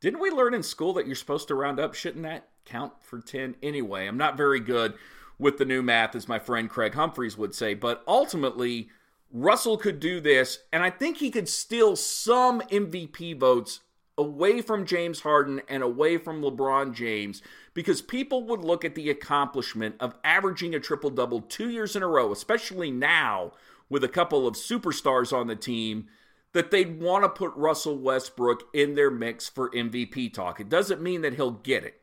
Didn't 0.00 0.20
we 0.20 0.30
learn 0.30 0.54
in 0.54 0.62
school 0.62 0.92
that 0.94 1.06
you're 1.06 1.16
supposed 1.16 1.48
to 1.48 1.54
round 1.54 1.80
up? 1.80 1.94
Shouldn't 1.94 2.24
that 2.24 2.48
count 2.64 2.92
for 3.00 3.20
10 3.20 3.56
anyway? 3.62 4.06
I'm 4.06 4.18
not 4.18 4.36
very 4.36 4.60
good 4.60 4.94
with 5.38 5.58
the 5.58 5.64
new 5.64 5.82
math, 5.82 6.14
as 6.14 6.28
my 6.28 6.38
friend 6.38 6.68
Craig 6.68 6.94
Humphreys 6.94 7.36
would 7.36 7.54
say, 7.54 7.74
but 7.74 8.02
ultimately, 8.06 8.88
Russell 9.30 9.76
could 9.76 10.00
do 10.00 10.20
this, 10.20 10.60
and 10.72 10.82
I 10.82 10.90
think 10.90 11.18
he 11.18 11.30
could 11.30 11.48
steal 11.48 11.96
some 11.96 12.60
MVP 12.62 13.38
votes 13.38 13.80
away 14.18 14.62
from 14.62 14.86
James 14.86 15.20
Harden 15.20 15.60
and 15.68 15.82
away 15.82 16.16
from 16.18 16.42
LeBron 16.42 16.94
James 16.94 17.42
because 17.74 18.00
people 18.00 18.44
would 18.44 18.64
look 18.64 18.84
at 18.84 18.94
the 18.94 19.10
accomplishment 19.10 19.96
of 20.00 20.14
averaging 20.24 20.74
a 20.74 20.80
triple 20.80 21.10
double 21.10 21.42
two 21.42 21.68
years 21.68 21.94
in 21.94 22.02
a 22.02 22.08
row, 22.08 22.32
especially 22.32 22.90
now 22.90 23.52
with 23.88 24.02
a 24.02 24.08
couple 24.08 24.46
of 24.46 24.54
superstars 24.54 25.32
on 25.32 25.46
the 25.46 25.56
team, 25.56 26.06
that 26.52 26.70
they'd 26.70 27.00
want 27.00 27.22
to 27.22 27.28
put 27.28 27.52
Russell 27.54 27.98
Westbrook 27.98 28.64
in 28.72 28.94
their 28.94 29.10
mix 29.10 29.48
for 29.48 29.70
MVP 29.70 30.32
talk. 30.32 30.58
It 30.58 30.70
doesn't 30.70 31.02
mean 31.02 31.20
that 31.20 31.34
he'll 31.34 31.50
get 31.50 31.84
it. 31.84 32.00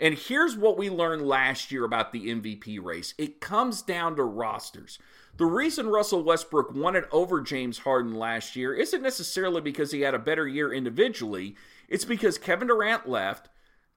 And 0.00 0.14
here's 0.14 0.56
what 0.56 0.76
we 0.76 0.90
learned 0.90 1.22
last 1.22 1.70
year 1.70 1.84
about 1.84 2.12
the 2.12 2.26
MVP 2.34 2.82
race 2.82 3.14
it 3.16 3.40
comes 3.40 3.82
down 3.82 4.16
to 4.16 4.24
rosters. 4.24 4.98
The 5.36 5.46
reason 5.46 5.88
Russell 5.88 6.22
Westbrook 6.22 6.74
won 6.74 6.94
it 6.94 7.08
over 7.10 7.40
James 7.40 7.78
Harden 7.78 8.14
last 8.14 8.54
year 8.54 8.74
isn't 8.74 9.02
necessarily 9.02 9.62
because 9.62 9.90
he 9.90 10.02
had 10.02 10.14
a 10.14 10.18
better 10.18 10.46
year 10.46 10.72
individually, 10.72 11.56
it's 11.88 12.04
because 12.04 12.36
Kevin 12.38 12.68
Durant 12.68 13.08
left. 13.08 13.48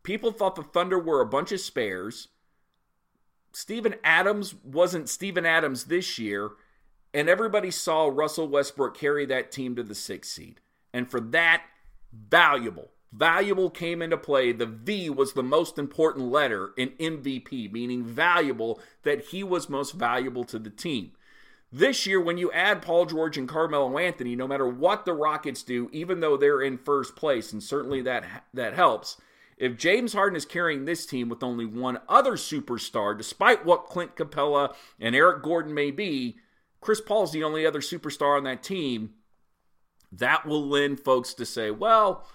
People 0.04 0.32
thought 0.32 0.56
the 0.56 0.63
Thunder 0.63 1.00
were 1.00 1.19
a 1.19 1.26
bunch 1.26 1.52
of 1.52 1.60
spares. 1.60 2.30
Steven 3.52 3.95
Adams 4.04 4.54
wasn't 4.63 5.10
Steven 5.10 5.45
Adams 5.45 5.86
this 5.86 6.19
year, 6.19 6.52
and 7.13 7.30
everybody 7.30 7.71
saw 7.71 8.08
Russell 8.08 8.48
Westbrook 8.48 8.98
carry 8.98 9.26
that 9.26 9.52
team 9.52 9.76
to 9.76 9.84
the 9.84 9.95
sixth 9.95 10.32
seed. 10.32 10.62
And 10.93 11.10
for 11.10 11.19
that, 11.19 11.63
valuable, 12.13 12.91
valuable 13.12 13.69
came 13.69 14.02
into 14.02 14.17
play. 14.17 14.52
The 14.52 14.65
V 14.65 15.10
was 15.10 15.34
the 15.34 15.43
most 15.43 15.78
important 15.78 16.32
letter 16.32 16.71
in 16.78 16.89
MVP, 16.91 17.71
meaning 17.71 18.04
valuable, 18.04 18.80
that 19.04 19.26
he 19.26 19.43
was 19.43 19.69
most 19.69 19.93
valuable 19.93 20.43
to 20.45 20.60
the 20.60 20.69
team. 20.69 21.12
This 21.76 22.08
year, 22.08 22.22
when 22.22 22.38
you 22.38 22.54
add 22.54 22.82
Paul 22.82 23.06
George 23.06 23.38
and 23.38 23.50
Carmelo 23.50 23.98
Anthony, 23.98 24.34
no 24.34 24.48
matter 24.48 24.66
what 24.66 25.04
the 25.04 25.12
Rockets 25.12 25.62
do, 25.62 25.90
even 25.92 26.22
though 26.22 26.38
they're 26.38 26.62
in 26.62 26.78
first 26.78 27.18
place, 27.18 27.52
and 27.52 27.62
certainly 27.62 28.02
that 28.04 28.24
that 28.54 28.76
helps, 28.76 29.18
if 29.58 29.76
James 29.76 30.14
Harden 30.14 30.38
is 30.38 30.46
carrying 30.46 30.86
this 30.86 31.06
team 31.06 31.28
with 31.28 31.44
only 31.44 31.66
one 31.66 32.00
other 32.08 32.38
superstar, 32.38 33.18
despite 33.18 33.66
what 33.66 33.88
Clint 33.88 34.16
Capela 34.16 34.74
and 35.02 35.18
Eric 35.18 35.44
Gordon 35.44 35.74
may 35.74 35.92
be, 35.92 36.38
Chris 36.80 37.02
Paul's 37.02 37.34
the 37.34 37.44
only 37.44 37.66
other 37.66 37.82
superstar 37.82 38.38
on 38.38 38.46
that 38.46 38.64
team. 38.64 39.16
That 40.14 40.46
will 40.46 40.66
lend 40.66 41.02
folks 41.02 41.34
to 41.34 41.46
say, 41.46 41.72
well, 41.72 42.26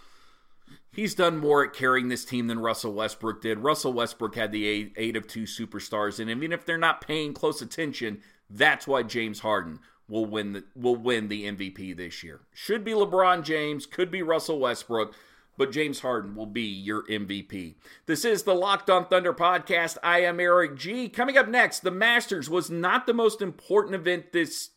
he's 0.92 1.14
done 1.14 1.38
more 1.38 1.64
at 1.64 1.72
carrying 1.72 2.08
this 2.08 2.26
team 2.26 2.46
than 2.46 2.58
Russell 2.58 2.92
Westbrook 2.92 3.40
did. 3.40 3.60
Russell 3.60 3.94
Westbrook 3.94 4.34
had 4.34 4.52
the 4.52 4.66
eight, 4.66 4.92
eight 4.98 5.16
of 5.16 5.26
two 5.26 5.44
superstars, 5.44 6.20
and 6.20 6.28
even 6.28 6.52
if 6.52 6.66
they're 6.66 6.76
not 6.76 7.00
paying 7.00 7.32
close 7.32 7.62
attention, 7.62 8.20
that's 8.50 8.86
why 8.86 9.02
James 9.02 9.40
Harden 9.40 9.78
will 10.08 10.26
win 10.26 10.52
the 10.52 10.64
will 10.74 10.96
win 10.96 11.28
the 11.28 11.44
MVP 11.44 11.96
this 11.96 12.22
year. 12.22 12.40
Should 12.52 12.84
be 12.84 12.92
LeBron 12.92 13.44
James, 13.44 13.86
could 13.86 14.10
be 14.10 14.22
Russell 14.22 14.58
Westbrook, 14.58 15.14
but 15.56 15.72
James 15.72 16.00
Harden 16.00 16.34
will 16.34 16.46
be 16.46 16.62
your 16.62 17.06
MVP. 17.06 17.76
This 18.06 18.24
is 18.24 18.42
the 18.42 18.54
Locked 18.54 18.90
On 18.90 19.06
Thunder 19.06 19.32
podcast. 19.32 19.96
I 20.02 20.22
am 20.22 20.40
Eric 20.40 20.76
G. 20.76 21.08
Coming 21.08 21.38
up 21.38 21.48
next, 21.48 21.80
the 21.80 21.90
Masters 21.90 22.50
was 22.50 22.70
not 22.70 23.06
the 23.06 23.14
most 23.14 23.40
important 23.40 23.94
event 23.94 24.32
this 24.32 24.70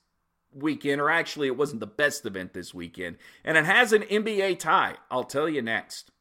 weekend, 0.53 1.01
or 1.01 1.09
actually, 1.09 1.47
it 1.47 1.57
wasn't 1.57 1.79
the 1.79 1.88
best 1.88 2.25
event 2.25 2.53
this 2.53 2.73
weekend, 2.73 3.17
and 3.43 3.57
it 3.57 3.65
has 3.65 3.91
an 3.91 4.03
NBA 4.03 4.59
tie. 4.59 4.95
I'll 5.09 5.23
tell 5.23 5.49
you 5.49 5.62
next. 5.62 6.12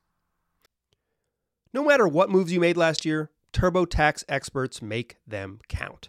No 1.75 1.85
matter 1.85 2.07
what 2.07 2.31
moves 2.31 2.53
you 2.53 2.61
made 2.61 2.77
last 2.77 3.05
year, 3.05 3.31
TurboTax 3.53 4.25
experts 4.29 4.81
make 4.81 5.17
them 5.27 5.61
count. 5.69 6.09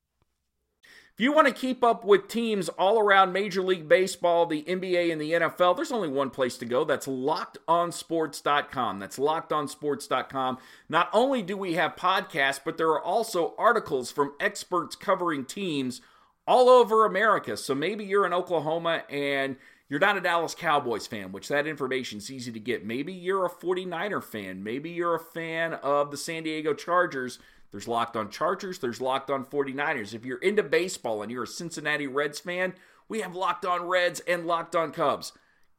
You 1.21 1.31
want 1.31 1.47
to 1.47 1.53
keep 1.53 1.83
up 1.83 2.03
with 2.03 2.27
teams 2.27 2.67
all 2.67 2.97
around 2.97 3.31
Major 3.31 3.61
League 3.61 3.87
Baseball, 3.87 4.47
the 4.47 4.63
NBA, 4.63 5.11
and 5.11 5.21
the 5.21 5.33
NFL, 5.33 5.75
there's 5.75 5.91
only 5.91 6.07
one 6.09 6.31
place 6.31 6.57
to 6.57 6.65
go. 6.65 6.83
That's 6.83 7.05
lockedonsports.com. 7.05 8.97
That's 8.97 9.19
lockedonsports.com. 9.19 10.57
Not 10.89 11.09
only 11.13 11.43
do 11.43 11.55
we 11.55 11.73
have 11.75 11.95
podcasts, 11.95 12.59
but 12.65 12.79
there 12.79 12.89
are 12.89 13.03
also 13.03 13.53
articles 13.59 14.09
from 14.09 14.33
experts 14.39 14.95
covering 14.95 15.45
teams 15.45 16.01
all 16.47 16.67
over 16.69 17.05
America. 17.05 17.55
So 17.55 17.75
maybe 17.75 18.03
you're 18.03 18.25
in 18.25 18.33
Oklahoma 18.33 19.03
and 19.07 19.57
you're 19.89 19.99
not 19.99 20.17
a 20.17 20.21
Dallas 20.21 20.55
Cowboys 20.55 21.05
fan, 21.05 21.31
which 21.31 21.49
that 21.49 21.67
information 21.67 22.17
is 22.17 22.31
easy 22.31 22.51
to 22.51 22.59
get. 22.59 22.83
Maybe 22.83 23.13
you're 23.13 23.45
a 23.45 23.49
49er 23.51 24.23
fan. 24.23 24.63
Maybe 24.63 24.89
you're 24.89 25.13
a 25.13 25.19
fan 25.19 25.73
of 25.73 26.09
the 26.09 26.17
San 26.17 26.41
Diego 26.41 26.73
Chargers. 26.73 27.37
There's 27.71 27.87
Locked 27.87 28.17
on 28.17 28.29
Chargers, 28.29 28.79
there's 28.79 29.01
Locked 29.01 29.29
on 29.29 29.45
49ers. 29.45 30.13
If 30.13 30.25
you're 30.25 30.37
into 30.39 30.63
baseball 30.63 31.21
and 31.21 31.31
you're 31.31 31.43
a 31.43 31.47
Cincinnati 31.47 32.07
Reds 32.07 32.39
fan, 32.39 32.73
we 33.07 33.21
have 33.21 33.35
Locked 33.35 33.65
on 33.65 33.87
Reds 33.87 34.19
and 34.21 34.45
Locked 34.45 34.75
on 34.75 34.91
Cubs. 34.91 35.31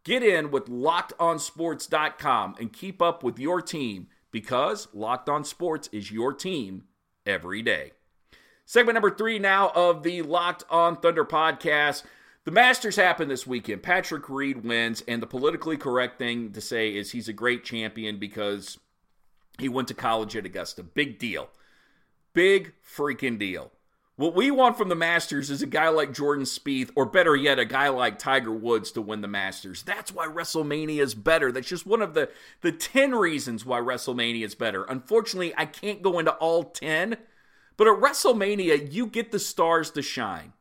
Get 0.05 0.23
in 0.23 0.51
with 0.51 0.67
lockedonsports.com 0.67 2.57
and 2.59 2.73
keep 2.73 3.01
up 3.01 3.23
with 3.23 3.39
your 3.39 3.63
team 3.63 4.09
because 4.31 4.89
Locked 4.93 5.29
on 5.29 5.45
Sports 5.45 5.89
is 5.93 6.11
your 6.11 6.33
team 6.33 6.85
every 7.25 7.63
day. 7.63 7.93
Segment 8.65 8.95
number 8.95 9.11
three 9.11 9.39
now 9.39 9.71
of 9.75 10.03
the 10.03 10.23
Locked 10.23 10.65
on 10.71 10.97
Thunder 10.97 11.25
podcast. 11.25 12.03
The 12.45 12.51
Masters 12.51 12.97
happened 12.97 13.31
this 13.31 13.47
weekend. 13.47 13.83
Patrick 13.83 14.29
Reed 14.29 14.65
wins, 14.65 15.05
and 15.07 15.23
the 15.23 15.27
politically 15.27 15.77
correct 15.77 16.19
thing 16.19 16.51
to 16.53 16.61
say 16.61 16.95
is 16.95 17.13
he's 17.13 17.29
a 17.29 17.33
great 17.33 17.63
champion 17.65 18.19
because 18.19 18.79
he 19.59 19.69
went 19.69 19.89
to 19.89 19.95
college 19.95 20.35
at 20.37 20.47
Augusta. 20.47 20.83
Big 20.83 21.19
deal. 21.21 21.51
Big 22.35 22.73
freaking 22.83 23.39
deal. 23.39 23.71
What 24.17 24.35
we 24.35 24.51
want 24.51 24.77
from 24.79 24.89
the 24.89 24.95
Masters 24.95 25.51
is 25.51 25.63
a 25.63 25.67
guy 25.67 25.89
like 25.89 26.13
Jordan 26.13 26.45
Spieth, 26.45 26.91
or 26.95 27.07
better 27.07 27.35
yet, 27.35 27.59
a 27.59 27.65
guy 27.65 27.89
like 27.89 28.19
Tiger 28.19 28.53
Woods 28.53 28.93
to 28.93 29.03
win 29.03 29.21
the 29.21 29.29
Masters. 29.29 29.83
That's 29.83 30.13
why 30.13 30.27
WrestleMania 30.27 31.01
is 31.01 31.15
better. 31.15 31.51
That's 31.51 31.69
just 31.69 31.87
one 31.87 32.03
of 32.03 32.15
the, 32.15 32.31
the 32.61 32.73
10 32.73 33.15
reasons 33.15 33.65
why 33.65 33.81
WrestleMania 33.81 34.45
is 34.45 34.55
better. 34.55 34.85
Unfortunately, 34.85 35.55
I 35.57 35.67
can't 35.67 36.03
go 36.03 36.19
into 36.19 36.33
all 36.35 36.65
10, 36.65 37.17
but 37.77 37.87
at 37.87 38.01
WrestleMania, 38.01 38.93
you 38.93 39.07
get 39.07 39.33
the 39.33 39.39
stars 39.39 39.91
to 39.93 40.03
shine. 40.03 40.53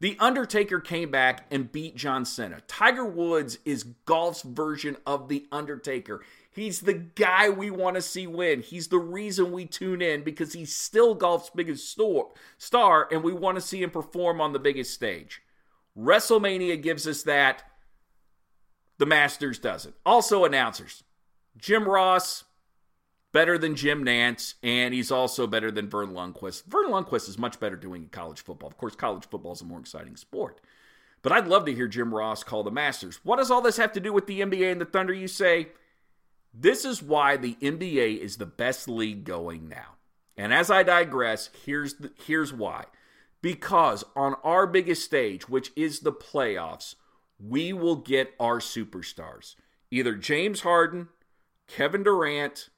The 0.00 0.16
Undertaker 0.18 0.80
came 0.80 1.10
back 1.10 1.46
and 1.50 1.70
beat 1.70 1.96
John 1.96 2.24
Cena. 2.24 2.62
Tiger 2.66 3.04
Woods 3.04 3.58
is 3.64 3.84
golf's 4.06 4.42
version 4.42 4.96
of 5.06 5.28
The 5.28 5.46
Undertaker. 5.52 6.22
He's 6.54 6.80
the 6.80 6.94
guy 6.94 7.50
we 7.50 7.70
want 7.70 7.96
to 7.96 8.02
see 8.02 8.26
win. 8.26 8.62
He's 8.62 8.88
the 8.88 8.98
reason 8.98 9.50
we 9.50 9.66
tune 9.66 10.00
in 10.00 10.22
because 10.22 10.52
he's 10.52 10.74
still 10.74 11.14
golf's 11.14 11.50
biggest 11.50 11.98
star, 12.58 13.08
and 13.10 13.24
we 13.24 13.32
want 13.32 13.56
to 13.56 13.60
see 13.60 13.82
him 13.82 13.90
perform 13.90 14.40
on 14.40 14.52
the 14.52 14.60
biggest 14.60 14.94
stage. 14.94 15.42
WrestleMania 15.98 16.80
gives 16.80 17.06
us 17.06 17.24
that. 17.24 17.64
The 18.98 19.06
Masters 19.06 19.58
doesn't. 19.58 19.96
Also, 20.06 20.44
announcers 20.44 21.02
Jim 21.56 21.88
Ross, 21.88 22.44
better 23.32 23.58
than 23.58 23.74
Jim 23.74 24.04
Nantz, 24.04 24.54
and 24.62 24.94
he's 24.94 25.10
also 25.10 25.48
better 25.48 25.72
than 25.72 25.90
Verne 25.90 26.12
Lundquist. 26.12 26.66
Verne 26.66 26.90
Lundquist 26.90 27.28
is 27.28 27.36
much 27.36 27.58
better 27.58 27.74
doing 27.74 28.08
college 28.12 28.40
football. 28.40 28.68
Of 28.68 28.76
course, 28.76 28.94
college 28.94 29.26
football 29.28 29.52
is 29.52 29.60
a 29.60 29.64
more 29.64 29.80
exciting 29.80 30.14
sport. 30.14 30.60
But 31.22 31.32
I'd 31.32 31.48
love 31.48 31.64
to 31.66 31.74
hear 31.74 31.88
Jim 31.88 32.14
Ross 32.14 32.44
call 32.44 32.62
the 32.62 32.70
Masters. 32.70 33.18
What 33.24 33.38
does 33.38 33.50
all 33.50 33.60
this 33.60 33.78
have 33.78 33.92
to 33.94 34.00
do 34.00 34.12
with 34.12 34.28
the 34.28 34.40
NBA 34.40 34.70
and 34.70 34.80
the 34.80 34.84
Thunder, 34.84 35.12
you 35.12 35.26
say? 35.26 35.68
This 36.54 36.84
is 36.84 37.02
why 37.02 37.36
the 37.36 37.56
NBA 37.60 38.18
is 38.18 38.36
the 38.36 38.46
best 38.46 38.88
league 38.88 39.24
going 39.24 39.68
now. 39.68 39.96
And 40.36 40.54
as 40.54 40.70
I 40.70 40.82
digress, 40.84 41.50
here's 41.64 41.94
the, 41.94 42.12
here's 42.24 42.52
why. 42.52 42.84
Because 43.42 44.04
on 44.16 44.36
our 44.44 44.66
biggest 44.66 45.04
stage, 45.04 45.48
which 45.48 45.72
is 45.76 46.00
the 46.00 46.12
playoffs, 46.12 46.94
we 47.38 47.72
will 47.72 47.96
get 47.96 48.34
our 48.38 48.58
superstars. 48.58 49.56
Either 49.90 50.14
James 50.14 50.60
Harden, 50.60 51.08
Kevin 51.66 52.04
Durant, 52.04 52.70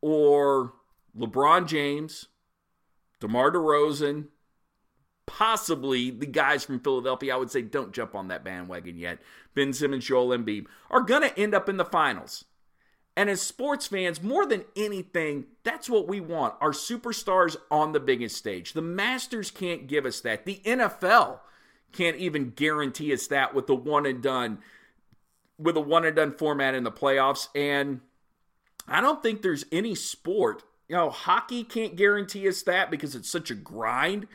or 0.00 0.74
LeBron 1.16 1.66
James, 1.66 2.26
DeMar 3.20 3.50
DeRozan, 3.50 4.26
possibly 5.26 6.10
the 6.10 6.26
guys 6.26 6.64
from 6.64 6.80
Philadelphia. 6.80 7.34
I 7.34 7.36
would 7.36 7.50
say 7.50 7.62
don't 7.62 7.92
jump 7.92 8.14
on 8.14 8.28
that 8.28 8.44
bandwagon 8.44 8.96
yet. 8.96 9.18
Ben 9.54 9.72
Simmons, 9.72 10.04
Joel 10.04 10.36
Embiid 10.36 10.66
are 10.90 11.00
going 11.00 11.22
to 11.22 11.38
end 11.38 11.54
up 11.54 11.68
in 11.68 11.76
the 11.76 11.84
finals. 11.84 12.44
And 13.18 13.28
as 13.28 13.42
sports 13.42 13.88
fans, 13.88 14.22
more 14.22 14.46
than 14.46 14.64
anything, 14.76 15.46
that's 15.64 15.90
what 15.90 16.06
we 16.06 16.20
want 16.20 16.54
our 16.60 16.70
superstars 16.70 17.56
on 17.68 17.90
the 17.90 17.98
biggest 17.98 18.36
stage. 18.36 18.74
The 18.74 18.80
Masters 18.80 19.50
can't 19.50 19.88
give 19.88 20.06
us 20.06 20.20
that. 20.20 20.44
The 20.44 20.60
NFL 20.64 21.40
can't 21.90 22.16
even 22.18 22.50
guarantee 22.50 23.12
us 23.12 23.26
that 23.26 23.56
with 23.56 23.66
the 23.66 23.74
one 23.74 24.06
and 24.06 24.22
done 24.22 24.60
with 25.58 25.76
a 25.76 25.80
one 25.80 26.04
and 26.04 26.14
done 26.14 26.30
format 26.30 26.76
in 26.76 26.84
the 26.84 26.92
playoffs 26.92 27.48
and 27.56 28.02
I 28.86 29.00
don't 29.00 29.20
think 29.20 29.42
there's 29.42 29.64
any 29.72 29.96
sport, 29.96 30.62
you 30.86 30.94
know, 30.94 31.10
hockey 31.10 31.64
can't 31.64 31.96
guarantee 31.96 32.46
us 32.46 32.62
that 32.62 32.88
because 32.88 33.16
it's 33.16 33.28
such 33.28 33.50
a 33.50 33.56
grind. 33.56 34.28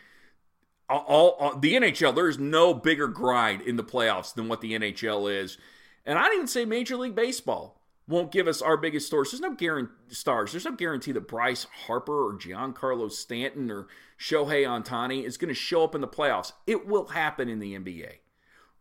All, 0.89 1.37
all, 1.39 1.57
the 1.57 1.75
NHL, 1.75 2.13
there's 2.13 2.37
no 2.37 2.73
bigger 2.73 3.07
grind 3.07 3.61
in 3.61 3.77
the 3.77 3.83
playoffs 3.83 4.33
than 4.33 4.49
what 4.49 4.59
the 4.59 4.73
NHL 4.73 5.33
is. 5.33 5.57
And 6.05 6.19
I'd 6.19 6.33
even 6.33 6.47
say 6.47 6.65
Major 6.65 6.97
League 6.97 7.15
Baseball 7.15 7.79
won't 8.07 8.31
give 8.31 8.47
us 8.47 8.61
our 8.61 8.77
biggest 8.77 9.07
stars. 9.07 9.31
There's 9.31 9.41
no 9.41 9.53
guarantee 9.53 9.93
stars. 10.09 10.51
There's 10.51 10.65
no 10.65 10.71
guarantee 10.73 11.11
that 11.13 11.27
Bryce 11.27 11.65
Harper 11.85 12.29
or 12.29 12.37
Giancarlo 12.37 13.11
Stanton 13.11 13.71
or 13.71 13.87
Shohei 14.19 14.65
Ohtani 14.65 15.23
is 15.23 15.37
going 15.37 15.49
to 15.49 15.53
show 15.53 15.83
up 15.83 15.95
in 15.95 16.01
the 16.01 16.07
playoffs. 16.07 16.51
It 16.67 16.85
will 16.85 17.07
happen 17.07 17.49
in 17.49 17.59
the 17.59 17.75
NBA. 17.75 18.15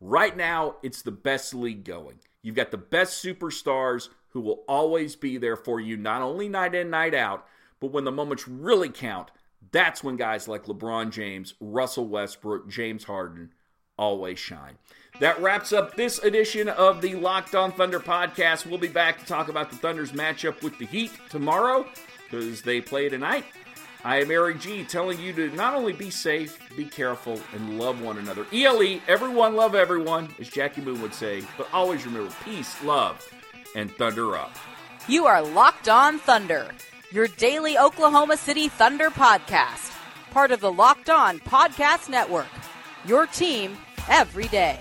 Right 0.00 0.36
now, 0.36 0.76
it's 0.82 1.02
the 1.02 1.12
best 1.12 1.54
league 1.54 1.84
going. 1.84 2.18
You've 2.42 2.56
got 2.56 2.72
the 2.72 2.76
best 2.76 3.24
superstars 3.24 4.08
who 4.30 4.40
will 4.40 4.64
always 4.66 5.14
be 5.14 5.36
there 5.36 5.56
for 5.56 5.80
you, 5.80 5.96
not 5.96 6.22
only 6.22 6.48
night 6.48 6.74
in, 6.74 6.90
night 6.90 7.14
out, 7.14 7.46
but 7.78 7.92
when 7.92 8.04
the 8.04 8.10
moments 8.10 8.48
really 8.48 8.88
count, 8.88 9.30
that's 9.70 10.02
when 10.02 10.16
guys 10.16 10.48
like 10.48 10.64
LeBron 10.64 11.10
James, 11.10 11.54
Russell 11.60 12.08
Westbrook, 12.08 12.68
James 12.68 13.04
Harden 13.04 13.52
always 13.96 14.38
shine. 14.38 14.78
That 15.22 15.40
wraps 15.40 15.72
up 15.72 15.94
this 15.94 16.18
edition 16.18 16.68
of 16.68 17.00
the 17.00 17.14
Locked 17.14 17.54
On 17.54 17.70
Thunder 17.70 18.00
podcast. 18.00 18.66
We'll 18.66 18.80
be 18.80 18.88
back 18.88 19.20
to 19.20 19.24
talk 19.24 19.46
about 19.46 19.70
the 19.70 19.76
Thunder's 19.76 20.10
matchup 20.10 20.60
with 20.64 20.76
the 20.78 20.84
Heat 20.84 21.12
tomorrow 21.30 21.86
because 22.24 22.60
they 22.62 22.80
play 22.80 23.08
tonight. 23.08 23.44
I 24.02 24.20
am 24.20 24.32
Eric 24.32 24.58
G 24.58 24.82
telling 24.82 25.20
you 25.20 25.32
to 25.34 25.54
not 25.54 25.74
only 25.74 25.92
be 25.92 26.10
safe, 26.10 26.58
be 26.76 26.84
careful, 26.84 27.40
and 27.54 27.78
love 27.78 28.02
one 28.02 28.18
another. 28.18 28.44
ELE, 28.52 28.98
everyone 29.06 29.54
love 29.54 29.76
everyone, 29.76 30.28
as 30.40 30.48
Jackie 30.48 30.80
Moon 30.80 31.00
would 31.00 31.14
say, 31.14 31.44
but 31.56 31.68
always 31.72 32.04
remember 32.04 32.34
peace, 32.44 32.82
love, 32.82 33.24
and 33.76 33.92
thunder 33.92 34.36
up. 34.36 34.56
You 35.06 35.26
are 35.26 35.40
Locked 35.40 35.88
On 35.88 36.18
Thunder, 36.18 36.68
your 37.12 37.28
daily 37.28 37.78
Oklahoma 37.78 38.36
City 38.36 38.66
Thunder 38.66 39.10
podcast, 39.10 39.96
part 40.32 40.50
of 40.50 40.58
the 40.58 40.72
Locked 40.72 41.10
On 41.10 41.38
Podcast 41.38 42.08
Network. 42.08 42.48
Your 43.04 43.28
team 43.28 43.78
every 44.08 44.48
day. 44.48 44.80